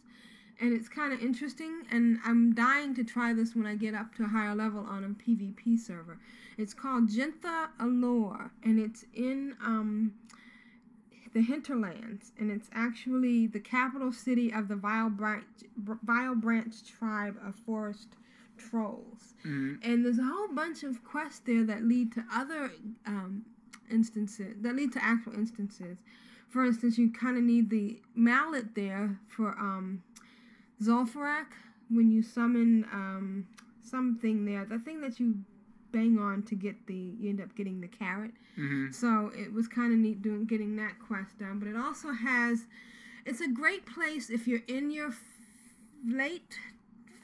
[0.60, 1.82] And it's kind of interesting.
[1.90, 5.04] And I'm dying to try this when I get up to a higher level on
[5.04, 6.18] a PvP server.
[6.58, 10.12] It's called Jintha Allure, and it's in um,
[11.32, 15.44] the hinterlands, and it's actually the capital city of the Vilebranch,
[15.76, 18.08] Vile Branch tribe of forest
[18.58, 19.34] trolls.
[19.44, 19.78] Mhm.
[19.82, 22.70] And there's a whole bunch of quests there that lead to other
[23.06, 23.44] um,
[23.90, 25.98] instances, that lead to actual instances.
[26.48, 30.02] For instance, you kind of need the mallet there for um,
[30.82, 31.46] Zul'Farrak
[31.88, 33.46] when you summon um,
[33.82, 34.64] something there.
[34.64, 35.36] The thing that you
[35.92, 38.32] bang on to get the, you end up getting the carrot.
[38.58, 38.92] Mhm.
[38.94, 41.58] So it was kind of neat doing getting that quest done.
[41.58, 42.66] But it also has,
[43.26, 45.22] it's a great place if you're in your f-
[46.06, 46.58] late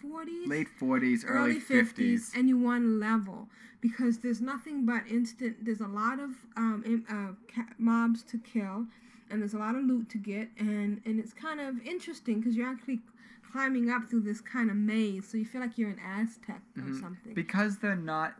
[0.04, 2.32] 40s, Late 40s, early, 50s.
[2.36, 3.48] and you want to level
[3.80, 5.64] because there's nothing but instant.
[5.64, 8.86] There's a lot of um, im- uh, ca- mobs to kill,
[9.30, 12.54] and there's a lot of loot to get, and and it's kind of interesting because
[12.56, 13.00] you're actually
[13.50, 16.82] climbing up through this kind of maze, so you feel like you're an Aztec or
[16.82, 17.00] Mhm.
[17.00, 17.34] something.
[17.34, 18.34] Because they're not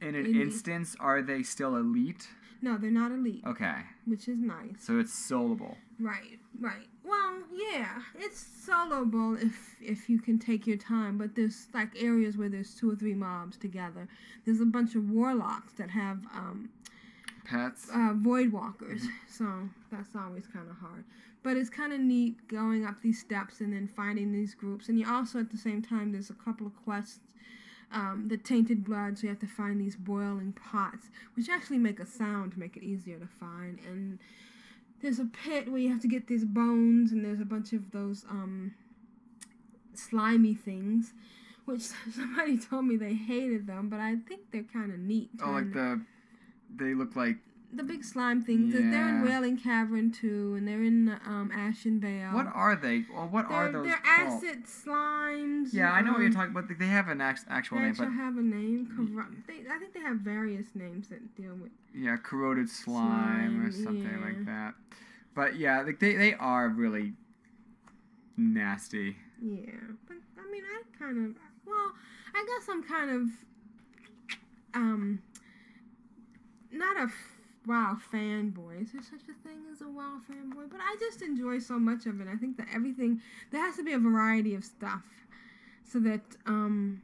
[0.00, 2.28] in an the- instance, are they still elite?
[2.60, 3.84] no, they're not elite, Okay.
[4.04, 4.82] which is nice.
[4.82, 5.78] So it's solvable.
[6.00, 6.88] Right, right.
[7.04, 12.36] Well, yeah, it's solvable if if you can take your time, but there's like areas
[12.36, 14.08] where there's two or three mobs together.
[14.44, 16.68] There's a bunch of warlocks that have um,
[17.44, 17.88] Pets.
[17.90, 21.04] uh, void walkers, so that's always kind of hard.
[21.48, 24.90] But it's kind of neat going up these steps and then finding these groups.
[24.90, 27.20] And you also at the same time there's a couple of quests.
[27.90, 32.00] Um, the tainted blood, so you have to find these boiling pots, which actually make
[32.00, 33.78] a sound to make it easier to find.
[33.88, 34.18] And
[35.00, 37.92] there's a pit where you have to get these bones, and there's a bunch of
[37.92, 38.74] those um,
[39.94, 41.14] slimy things,
[41.64, 41.80] which
[42.14, 45.30] somebody told me they hated them, but I think they're kind of neat.
[45.42, 45.98] oh, like the.
[46.76, 47.38] They look like.
[47.70, 48.72] The big slime things.
[48.72, 49.24] They're in Yeah.
[49.24, 52.32] Wailing Cavern too, and they're in um, Ashenvale.
[52.32, 53.04] What are they?
[53.14, 54.42] Well, what they're, are those they're called?
[54.42, 55.74] acid slimes.
[55.74, 56.78] Yeah, I know what you're um, talking about.
[56.78, 58.88] They have an act- actual They name, but have a name.
[58.96, 59.46] Corrupt.
[59.46, 61.70] They, I think they have various names that deal with.
[61.94, 64.24] yeah, corroded slime, or something yeah.
[64.24, 64.72] like that.
[65.34, 67.12] But yeah, like they they are really
[68.38, 69.16] nasty.
[69.42, 69.66] Yeah,
[70.06, 71.36] but I mean, I kind of.
[71.66, 71.92] Well,
[72.34, 73.28] I guess I'm kind of.
[74.72, 75.22] Um.
[76.72, 77.08] Not a
[77.68, 78.82] WoW fanboy.
[78.82, 80.70] Is there such a thing as a WoW fanboy?
[80.70, 82.26] But I just enjoy so much of it.
[82.32, 85.04] I think that everything there has to be a variety of stuff,
[85.84, 87.02] so that um.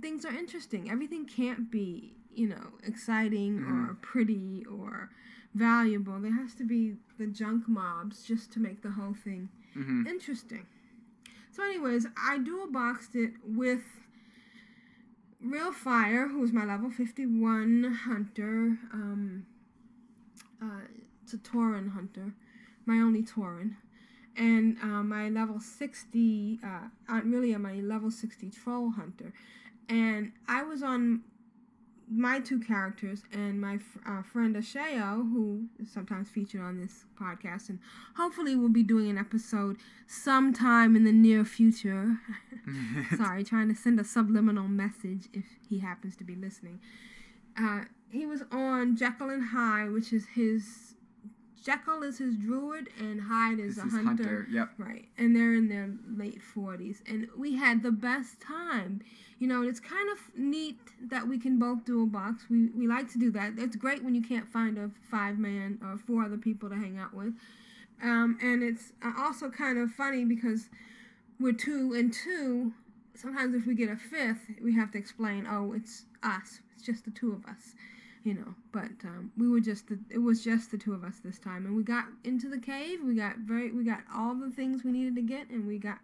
[0.00, 0.90] Things are interesting.
[0.90, 5.10] Everything can't be, you know, exciting or pretty or
[5.54, 6.18] valuable.
[6.20, 10.64] There has to be the junk mobs just to make the whole thing hmm interesting.
[11.50, 13.82] So, anyways, I dual boxed it with
[15.44, 18.78] Rilfire, who's my level 51 hunter.
[18.92, 19.46] Um,
[20.62, 20.82] uh,
[21.22, 22.34] it's a Tauren hunter,
[22.86, 23.76] my only Tauren.
[24.36, 26.68] And uh, my level 60, uh,
[27.08, 29.32] uh, really, uh, my level 60 troll hunter.
[29.88, 31.22] And I was on
[32.10, 37.04] my two characters and my f- uh, friend Ashayo, who is sometimes featured on this
[37.20, 37.78] podcast, and
[38.16, 42.18] hopefully we'll be doing an episode sometime in the near future.
[43.16, 46.80] Sorry, trying to send a subliminal message if he happens to be listening.
[47.60, 50.89] Uh, he was on Jekle and Hiide, which is his.
[51.62, 54.04] Jekle is his druid, and Hiide is a hunter.
[54.04, 54.46] Hunter.
[54.50, 54.70] Yep.
[54.78, 55.08] Right.
[55.18, 56.98] And they're in their late 40s.
[57.06, 59.02] And we had the best time.
[59.38, 60.78] You know, it's kind of neat
[61.10, 62.44] that we can both do a box.
[62.48, 63.52] We, we like to do that.
[63.58, 66.98] It's great when you can't find a five man or four other people to hang
[66.98, 67.34] out with.
[68.02, 70.68] Um, and it's uh, also kind of funny because
[71.38, 72.72] we're two and two.
[73.14, 76.60] Sometimes if we get a fifth, we have to explain, oh, it's us.
[76.74, 77.74] It's just the two of us
[78.22, 81.20] you know but um, we were just the, it was just the two of us
[81.24, 81.66] this time.
[81.66, 84.92] And we got into the cave we got very we got all the things we
[84.92, 85.98] needed to get and we got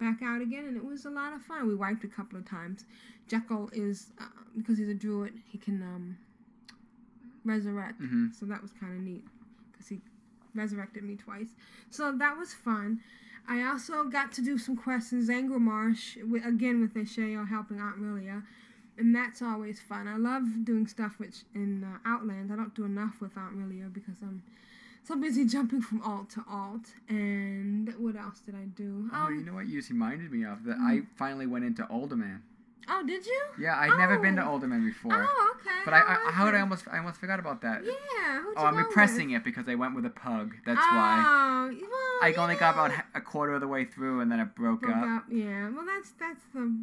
[0.00, 1.66] back out again and it was a lot of fun.
[1.66, 2.84] We wiped a couple of times.
[3.28, 4.24] Jekle is uh,
[4.56, 6.16] because he's a druid he can um,
[7.44, 8.00] resurrect.
[8.00, 8.34] Mhm.
[8.34, 9.24] so that was kind of neat
[9.72, 10.00] because he
[10.54, 11.50] resurrected me twice.
[11.90, 13.00] So that was fun.
[13.46, 18.42] I also got to do some quests in Zangarmarsh, with, again with Ashayo helping Auntrillia
[18.98, 20.06] and that's always fun.
[20.08, 24.16] I love doing stuff which in uh, Outland I don't do enough with Auntrillia because
[24.22, 24.42] I'm
[25.02, 26.86] so busy jumping from alt to alt.
[27.08, 29.08] And what else did I do?
[29.12, 30.64] Oh, Um, you know what you just reminded me of?
[30.64, 32.40] That I finally went into Uldaman.
[32.88, 33.42] oh, did you?
[33.58, 34.58] Yeah, I'd never been to Oh.
[34.58, 35.26] Uldaman before.
[35.28, 35.70] Oh, okay.
[35.84, 37.82] But I, How I was how did I almost I almost forgot about that.
[37.84, 38.40] Yeah.
[38.42, 39.38] Who'd Oh, I'm repressing with?
[39.38, 40.54] it because I went with a pug.
[40.66, 41.22] That's why.
[41.26, 44.54] Oh, well, I only got about a quarter of the way through and then it
[44.54, 45.04] broke, Broke up.
[45.04, 45.24] up.
[45.30, 45.70] Yeah.
[45.70, 46.76] Well, that's that's the.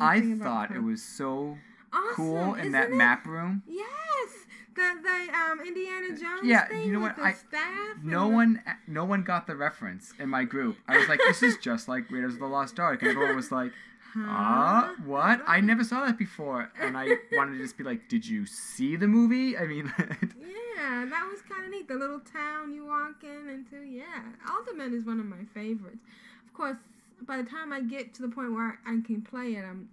[0.00, 1.58] I thought it was so
[1.92, 2.94] awesome, cool in that it?
[2.94, 3.62] map room.
[3.66, 7.34] Yes, the the um Indiana Jones yeah, thing you know with what?
[7.50, 10.76] the I- No the- one, no one got the reference in my group.
[10.88, 13.50] I was like, "This is just like Raiders of the Lost Ark," and everyone was
[13.52, 13.72] like,
[14.16, 15.02] "Ah, Huh?
[15.04, 15.42] what?
[15.46, 18.96] I never saw that before." And I wanted to just be like, "Did you see
[18.96, 19.92] the movie?" I mean,
[20.76, 21.88] Yeah, that was kind of neat.
[21.88, 23.84] The little town you walk in into.
[23.84, 25.98] Yeah, Uldaman is one of my favorites.
[26.46, 26.78] Of course,
[27.26, 29.88] by the time I get to the point where I can play it, I'm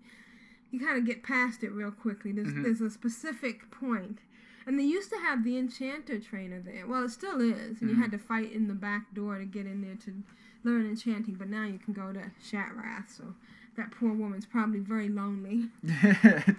[0.71, 2.31] you kind of get past it real quickly.
[2.31, 2.63] There's Mhm.
[2.63, 4.19] there's a specific point.
[4.65, 6.85] And they used to have the enchanter trainer there.
[6.85, 8.01] Well, it still is, and you Mhm.
[8.01, 10.23] had to fight in the back door to get in there to
[10.65, 11.35] learn enchanting.
[11.35, 13.33] But now you can go to Shattrath, so
[13.77, 15.69] that poor woman's probably very lonely.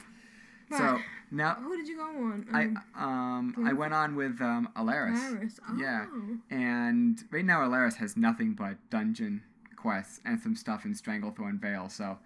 [0.71, 0.99] so
[1.31, 2.47] now Who did you go on?
[2.53, 5.19] I Um, um I went on with um Arlaerus.
[5.21, 5.61] Paris.
[5.69, 5.77] Oh.
[5.77, 6.07] Yeah.
[6.51, 9.43] And right now, Arlaerus has nothing but dungeon
[9.83, 11.89] quests and some stuff in Stranglethorn Vale.
[11.89, 12.19] So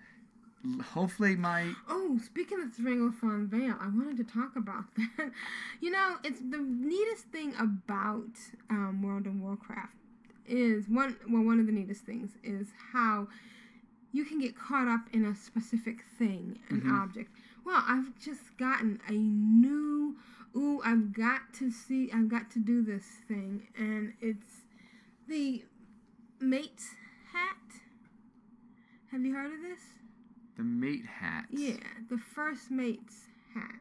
[0.93, 5.31] hopefully, my Oh, speaking of Stranglethorn Vale, I wanted to talk about that.
[5.81, 8.31] you know, it's the neatest thing about
[8.71, 9.95] um, World of Warcraft
[10.47, 11.17] is one.
[11.29, 13.29] Well, one of the neatest things is how
[14.13, 17.03] you can get caught up in a specific thing, an Mhm.
[17.03, 17.31] object.
[17.65, 20.17] Well, I've just gotten a new.
[20.55, 22.11] Ooh, I've got to see.
[22.13, 24.63] I've got to do this thing, and it's
[25.29, 25.65] the
[26.41, 26.95] mate's.
[29.13, 29.81] Have you heard of this?
[30.57, 31.47] the mate hat.
[31.51, 31.77] Yeah,
[32.11, 33.81] the first mate's hat.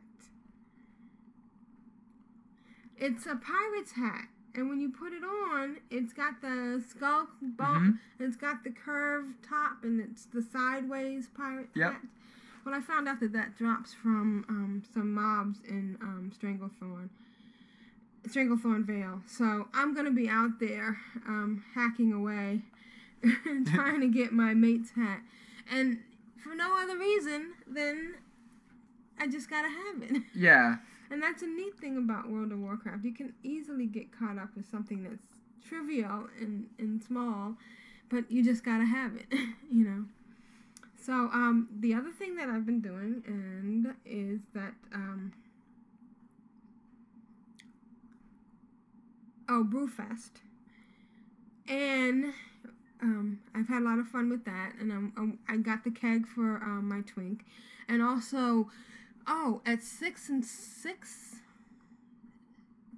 [2.97, 7.95] It's a pirate's hat, and when you put it on, it's got the skull bump,
[7.95, 7.99] Mhm.
[8.19, 11.91] and it's got the curved top, and it's the sideways pirate Yep.
[11.93, 12.01] hat.
[12.63, 17.09] Well, I found out that that drops from um, some mobs in um, Stranglethorn.
[18.23, 19.23] Stranglethorn Vale.
[19.25, 22.63] So I'm gonna be out there um, hacking away,
[23.74, 25.22] trying to get my mate's hat,
[25.69, 25.99] and
[26.43, 28.15] for no other reason than
[29.19, 30.24] I just gotta have it.
[30.34, 30.78] Yeah.
[31.11, 33.03] And that's a neat thing about World of Warcraft.
[33.03, 37.55] You can easily get caught up with something that's trivial and, and small,
[38.09, 39.26] but you just gotta have it,
[39.72, 40.05] you know.
[41.01, 45.34] So um, the other thing that I've been doing and is that um,
[49.49, 50.32] oh Brewfest,
[51.67, 52.34] and
[53.02, 55.91] um, I've had a lot of fun with that, and I'm, I'm I got the
[55.91, 57.45] keg for um, my twink,
[57.88, 58.70] and also
[59.28, 61.38] oh at six and six,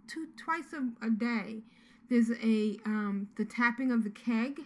[0.08, 1.62] two twice a, a day,
[2.10, 4.62] there's a um, the tapping of the keg,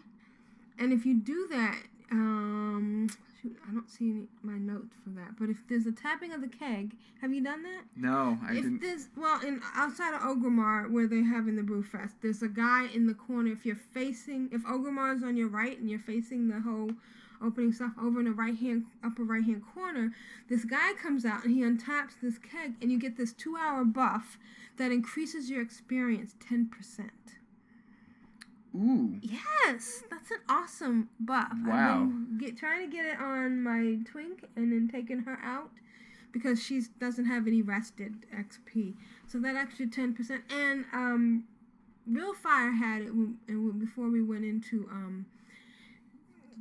[0.80, 1.82] and if you do that,
[2.12, 3.10] um,
[3.42, 6.42] shoot, I don't see any, my notes for that, but if there's a tapping of
[6.42, 7.84] the keg, have you done that?
[7.96, 8.82] No, I if didn't.
[8.82, 12.88] there's well in outside of Orgrimmar where they have in the Brewfest, there's a guy
[12.94, 13.52] in the corner.
[13.52, 16.92] If you're facing, if Orgrimmar is on your right and you're facing the whole
[17.42, 20.12] opening stuff over in the right hand upper right hand corner,
[20.50, 23.86] this guy comes out and he untaps this keg and you get this two hour
[23.86, 24.38] buff
[24.78, 27.12] that increases your experience ten percent.
[28.76, 29.18] Ooh.
[29.22, 31.54] Yes, that's an awesome buff.
[31.66, 32.04] Wow.
[32.04, 35.72] I've been trying to get it on my twink and then taking her out
[36.32, 38.94] because she doesn't have any rested XP.
[39.28, 40.42] So that extra 10%.
[40.50, 41.46] And um,
[42.10, 45.26] Rilfire had it when, and before we went into um,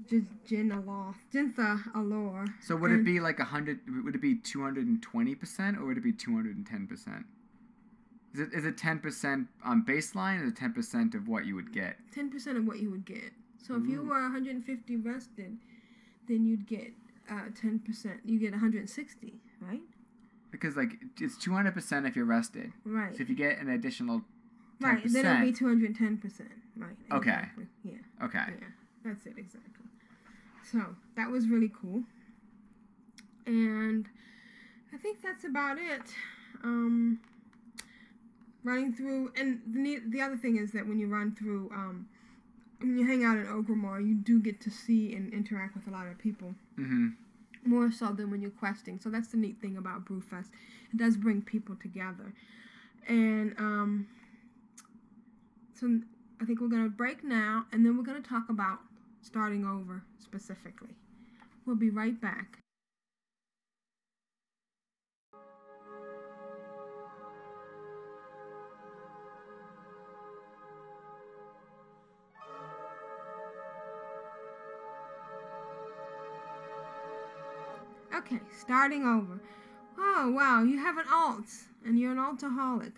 [0.09, 1.14] Jin Alor.
[1.32, 2.52] Jintha'Alor.
[2.62, 6.12] So would and it be like 100, would it be 220% or would it be
[6.12, 7.24] 210%?
[8.37, 11.72] Is it is it ten percent on baseline, or ten percent of what you would
[11.72, 11.97] get?
[12.14, 13.32] ten percent of what you would get.
[13.66, 15.57] So if you were 150 rested,
[16.28, 16.93] then you'd get
[17.30, 18.20] uh, ten percent.
[18.26, 19.80] You get 160, right?
[20.51, 22.72] Because like it's two hundred percent if you're rested.
[22.84, 23.16] Right.
[23.16, 24.22] So if you get an additional
[24.82, 25.03] ten Right.
[25.11, 26.51] Then it'll be 210 percent.
[26.76, 26.91] Right.
[27.11, 27.30] Okay.
[27.30, 27.66] Exactly.
[27.84, 28.24] Yeah.
[28.24, 28.45] okay.
[28.49, 28.66] Yeah.
[29.03, 29.87] That's it exactly.
[30.70, 32.03] So that was really cool.
[33.47, 34.07] And
[34.93, 36.03] I think that's about it.
[36.62, 37.20] Um,
[38.66, 42.08] running through, and the neat- the other thing is that when you run through, um,
[42.80, 45.90] when you hang out in Orgrimmar, you do get to see and interact with a
[45.90, 47.08] lot of people Mm-hmm.
[47.64, 48.98] more so than when you're questing.
[49.00, 50.50] So that's the neat thing about Brewfest.
[50.92, 52.34] It does bring people together.
[53.08, 54.08] And um,
[55.74, 56.00] so
[56.40, 58.80] I think we're going to break now, and then we're going to talk about
[59.22, 60.94] starting over specifically.
[61.64, 62.58] We'll be right back.
[78.27, 79.41] Okay, starting over.
[79.99, 81.45] Oh, wow, you have an alt,
[81.85, 82.93] and you're an altaholic.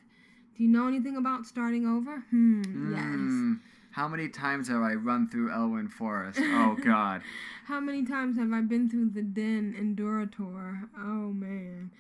[0.57, 2.19] Do you know anything about starting over?
[2.31, 3.03] Hmm, yes.
[3.05, 3.61] Mm.
[3.91, 6.41] How many times have I run through Elwynn Forest?
[6.43, 7.23] Oh God.
[7.67, 10.89] How many times have I been through the den in Durotar?
[10.97, 11.91] Oh man.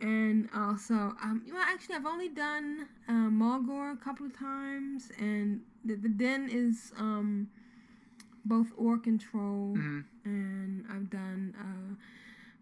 [0.00, 5.60] and also, um, well, actually, I've only done uh, Mulgore a couple of times, and
[5.84, 7.48] the, the den is um,
[8.44, 10.04] both orc and troll, Mhm.
[10.24, 11.94] and I've done, uh,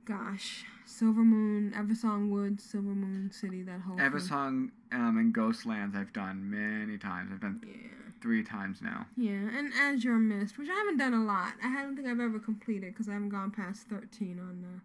[0.06, 4.06] gosh, Silvermoon, Eversong Woods, Silvermoon City, that whole thing.
[4.10, 7.30] Eversong um, and Ghostlands I've done many times.
[7.32, 7.88] I've done Yeah.
[8.22, 9.06] three times now.
[9.16, 11.54] Yeah, and Azuremyst, which I haven't done a lot.
[11.62, 14.80] I don't think I've ever completed because I haven't gone past 13 on uh,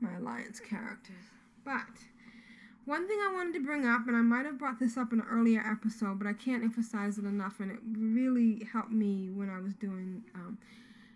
[0.00, 1.24] my Alliance characters.
[1.64, 1.80] But
[2.84, 5.20] one thing I wanted to bring up, and I might have brought this up in
[5.20, 9.48] an earlier episode, but I can't emphasize it enough, and it really helped me when
[9.48, 10.58] I was doing, um,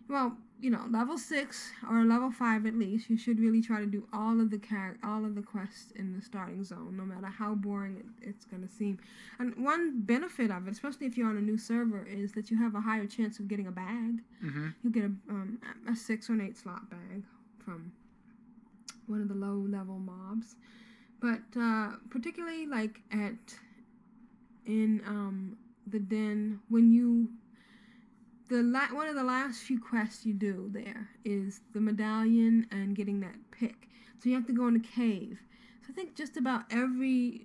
[0.09, 3.09] well, you know, level six or level five at least.
[3.09, 6.17] You should really try to do all of the char- all of the quests in
[6.17, 8.99] the starting zone, no matter how boring it, it's going to seem.
[9.39, 12.59] And one benefit of it, especially if you're on a new server, is that you
[12.59, 14.21] have a higher chance of getting a bag.
[14.45, 14.69] Mm-hmm.
[14.83, 17.23] You get a um, a six or an eight slot bag
[17.65, 17.93] from
[19.07, 20.57] one of the low level mobs,
[21.21, 23.55] but uh, particularly like at
[24.67, 25.57] in um,
[25.87, 27.31] the den when you
[28.49, 32.97] the la- one of the last few quests you do there is the medallion and
[32.97, 33.89] getting that pick.
[34.23, 35.39] So you have to go in a cave.
[35.83, 37.43] So I think just about every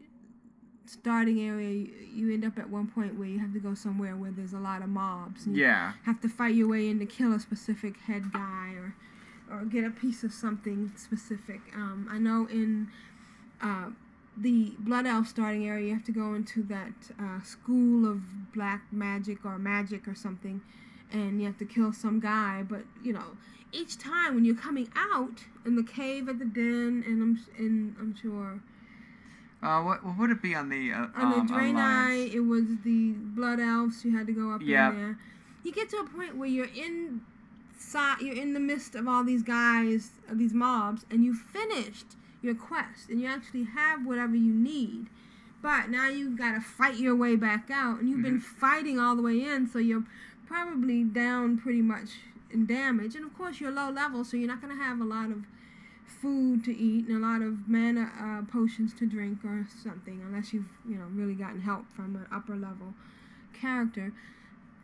[0.86, 4.16] starting area you, you end up at one point where you have to go somewhere
[4.16, 5.46] where there's a lot of mobs.
[5.46, 5.94] And you Yeah.
[6.06, 8.96] have to fight your way in to kill a specific head guy or
[9.52, 11.60] or get a piece of something specific.
[11.76, 12.88] Um, I know in
[13.62, 13.90] uh,
[14.38, 18.82] the Blood Elf starting area, you have to go into that uh, school of black
[18.92, 20.62] magic or magic or something,
[21.14, 22.64] and you have to kill some guy.
[22.68, 23.38] But you know,
[23.72, 27.96] each time when you're coming out in the cave at the den, and I'm and
[28.00, 28.60] I'm sure
[29.62, 32.66] Uh, what, what would it be on the uh, on um, the Draenei, it was
[32.84, 34.04] the Blood Elves.
[34.04, 34.94] You had to go up Yep.
[34.94, 35.18] in there.
[35.64, 37.22] You get to a point where you're in,
[38.20, 42.08] you're in the midst of all these guys, of these mobs, and you finished
[42.42, 45.08] your quest, and you actually have whatever you need.
[45.62, 49.16] But now you've got to fight your way back out, and you've been fighting all
[49.16, 50.04] the way in, so you're
[50.48, 52.10] probably down pretty much
[52.52, 53.16] in damage.
[53.16, 55.44] And of course, you're low level, so you're not going to have a lot of
[56.06, 60.54] food to eat and a lot of mana uh, potions to drink or something, unless
[60.54, 62.94] you've you know really gotten help from an upper level
[63.60, 64.14] character.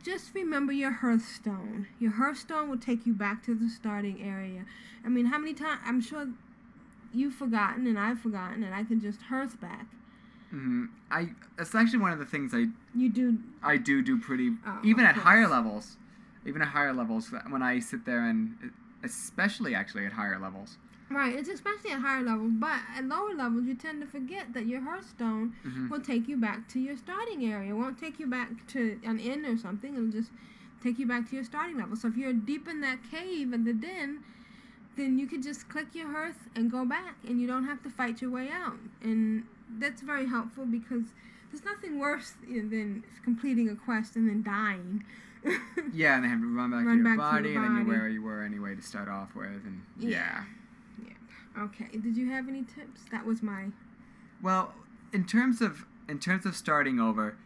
[0.03, 1.87] Just remember your Hearthstone.
[1.99, 4.65] Your Hearthstone will take you back to the starting area.
[5.05, 5.81] I mean, how many times?
[5.85, 6.29] I'm sure
[7.13, 9.87] you've forgotten and I've forgotten, and I can just Hearth back.
[10.51, 14.51] Hmm I it's actually one of the things I You do I do do pretty
[14.65, 15.97] Oh, even at higher levels,
[16.45, 18.71] even at higher levels when I sit there and
[19.03, 20.77] especially actually at higher levels.
[21.11, 24.67] Right, it's especially at higher levels, but at lower levels, you tend to forget that
[24.67, 25.89] your Hearthstone Mhm.
[25.89, 27.71] will take you back to your starting area.
[27.71, 29.95] It won't take you back to an inn or something.
[29.95, 30.31] It'll just
[30.81, 31.95] take you back to your starting level.
[31.95, 34.19] So if you're deep in that cave in the den,
[34.97, 37.89] then you could just click your Hearth and go back, and you don't have to
[37.89, 38.77] fight your way out.
[39.01, 39.45] And
[39.77, 41.03] that's very helpful because
[41.51, 45.03] there's nothing worse you than completing a quest and then dying.
[45.93, 47.77] Yeah, and they have to run back Run to your back to body, your and
[47.77, 50.43] then you're where you were anyway to start off with, and Yeah.
[51.01, 51.13] yeah.
[51.63, 53.01] Okay, did you have any tips?
[53.11, 53.67] That was my.
[54.41, 54.73] Well,
[55.13, 57.37] in terms of in terms of starting over,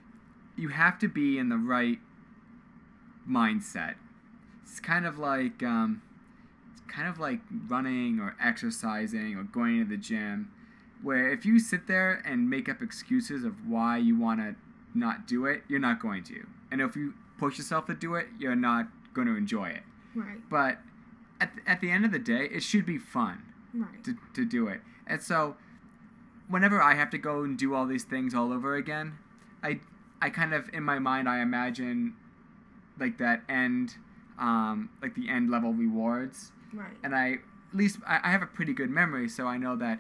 [0.56, 2.00] you have to be in the right
[3.30, 3.96] mindset.
[4.64, 6.02] It's kind of like um,
[6.72, 10.52] it's kind of like running or exercising or going to the gym,
[11.04, 14.56] where if you sit there and make up excuses of why you want to
[14.96, 16.48] not do it, you're not going to.
[16.72, 19.84] And if you push yourself to do it, you're not going to enjoy it.
[20.16, 20.80] Right, But
[21.42, 23.44] at, at the end of the day, it should be fun
[23.74, 24.04] right.
[24.06, 24.82] to, to do it.
[25.06, 25.58] And so,
[26.48, 29.18] whenever I have to go and do all these things all over again,
[29.62, 29.80] I
[30.22, 32.16] I kind of in my mind I imagine
[33.00, 33.96] like that end,
[34.40, 36.94] um, like the end level rewards, Right.
[37.04, 40.00] and I at least I, I have a pretty good memory, so I know that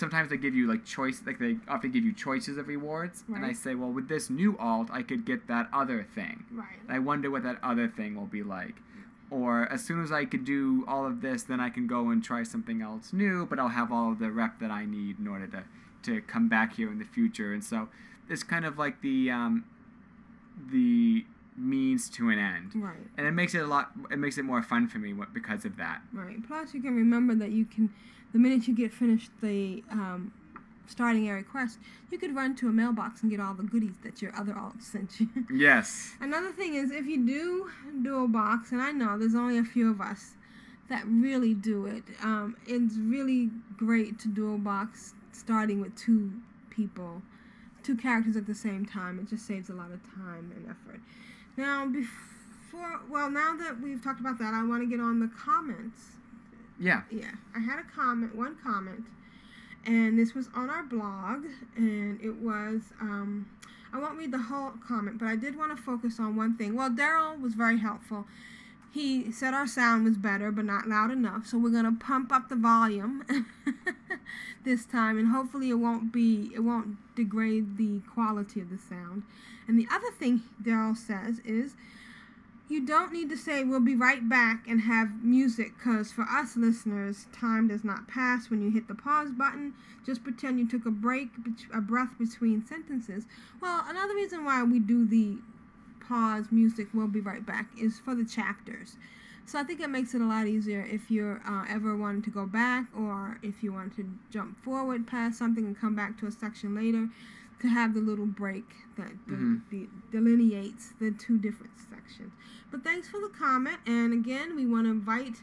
[0.00, 3.44] sometimes they give you like choice, like they often give you choices of rewards, and
[3.44, 6.44] I say, well, with this new alt, I could get that other thing.
[6.50, 6.80] Right.
[6.88, 8.76] And I wonder what that other thing will be like.
[9.30, 12.24] Or as soon as I could do all of this, then I can go and
[12.24, 15.28] try something else new, but I'll have all of the rep that I need in
[15.28, 15.62] order to,
[16.04, 17.52] to come back here in the future.
[17.52, 17.88] And so
[18.28, 19.64] it's kind of like the um,
[20.72, 21.24] the
[21.60, 22.72] means to an end.
[22.74, 22.96] Right.
[23.16, 23.90] And it makes it a lot.
[24.10, 26.02] It makes it more fun for me because of that.
[26.12, 26.36] Right.
[26.46, 27.92] Plus, you can remember that you can,
[28.32, 30.32] the minute you get finished the um,
[30.86, 31.78] starting area quest,
[32.10, 34.82] you could run to a mailbox and get all the goodies that your other alt
[34.82, 35.28] sent you.
[35.50, 36.14] Yes.
[36.20, 37.70] Another thing is, if you do
[38.02, 40.32] dual box, and I know there's only a few of us
[40.88, 46.32] that really do it, um, it's really great to dual box starting with two
[46.70, 47.22] people,
[47.82, 49.18] two characters at the same time.
[49.18, 51.00] It just saves a lot of time and effort.
[51.56, 55.28] Now, before, well, now that we've talked about that, I want to get on the
[55.28, 56.12] comments
[56.78, 57.02] Yeah.
[57.10, 59.04] yeah, I had a comment, one comment,
[59.84, 61.44] and this was on our blog,
[61.76, 62.82] and it was.
[63.00, 63.46] Um,
[63.92, 66.76] I won't read the whole comment, but I did want to focus on one thing.
[66.76, 68.24] Well, Daryl was very helpful.
[68.92, 72.48] He said our sound was better, but not loud enough, so we're gonna pump up
[72.48, 73.24] the volume
[74.64, 79.22] this time, and hopefully it won't be it won't degrade the quality of the sound.
[79.70, 81.76] And the other thing Daryl says is
[82.68, 86.56] you don't need to say we'll be right back and have music because for us
[86.56, 89.74] listeners, time does not pass when you hit the pause button.
[90.04, 91.28] Just pretend you took a break,
[91.72, 93.26] a breath between sentences.
[93.62, 95.38] Well, another reason why we do the
[96.04, 98.96] pause music, we'll be right back, is for the chapters.
[99.46, 102.30] So I think it makes it a lot easier if you're uh, ever wanting to
[102.30, 106.26] go back or if you want to jump forward past something and come back to
[106.26, 107.08] a section later
[107.60, 108.64] to have the little break
[108.96, 109.56] that Mm-hmm.
[109.70, 112.32] de- delineates the two different sections.
[112.70, 115.36] But thanks for the comment, and again, we want to invite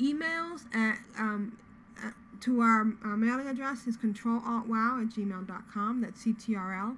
[0.00, 1.56] emails at um,
[2.04, 2.10] uh,
[2.40, 6.00] to our uh, mailing address is controlaltwow at gmail.com.
[6.02, 6.96] That's ctrl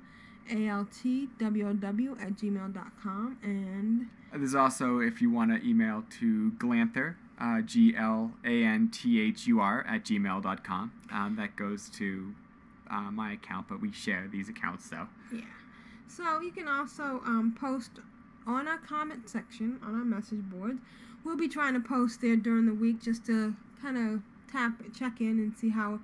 [0.50, 7.94] altwow at gmail.com and There's also, if you want to email to Glanthur, uh, G
[7.96, 10.92] L A N T H U R, at gmail.com.
[11.12, 12.34] Um, that goes to
[12.90, 15.06] uh, my account, but we share these accounts, so.
[15.32, 15.40] Yeah.
[16.08, 17.90] So you can also um, post
[18.46, 20.80] on our comment section on our message boards.
[21.24, 25.20] We'll be trying to post there during the week just to kind of tap, check
[25.20, 26.00] in, and see how,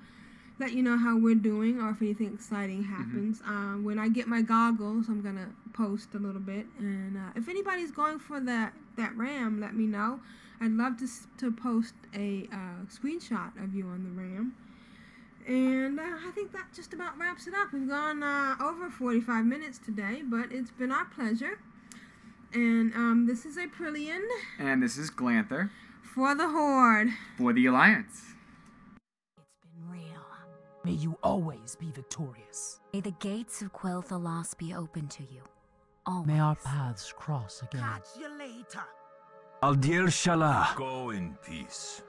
[0.59, 3.41] let you know how we're doing or if anything exciting happens.
[3.47, 7.49] Um, when I get my goggles, I'm gonna post a little bit, and uh, if
[7.49, 10.21] anybody's going for that that RAM, let me know.
[10.61, 11.09] I'd love to
[11.39, 14.55] to post a uh, screenshot of you on the RAM.
[15.47, 17.73] And uh, I think that just about wraps it up.
[17.73, 21.59] We've gone uh, over 45 minutes today, but it's been our pleasure.
[22.55, 24.23] And um, this is Aprillian
[24.59, 25.71] And this is Glanthur
[26.03, 27.09] for the Horde.
[27.37, 28.23] for the Alliance.
[29.37, 30.23] It's been real.
[30.85, 32.81] May you always be victorious.
[32.93, 35.43] May the gates of Quel'Thalas be open to you.
[36.07, 36.27] Always.
[36.29, 37.83] May our paths cross again.
[37.83, 38.85] Catch you later.
[39.63, 40.75] Aldir Shalah.
[40.77, 42.03] Go in peace.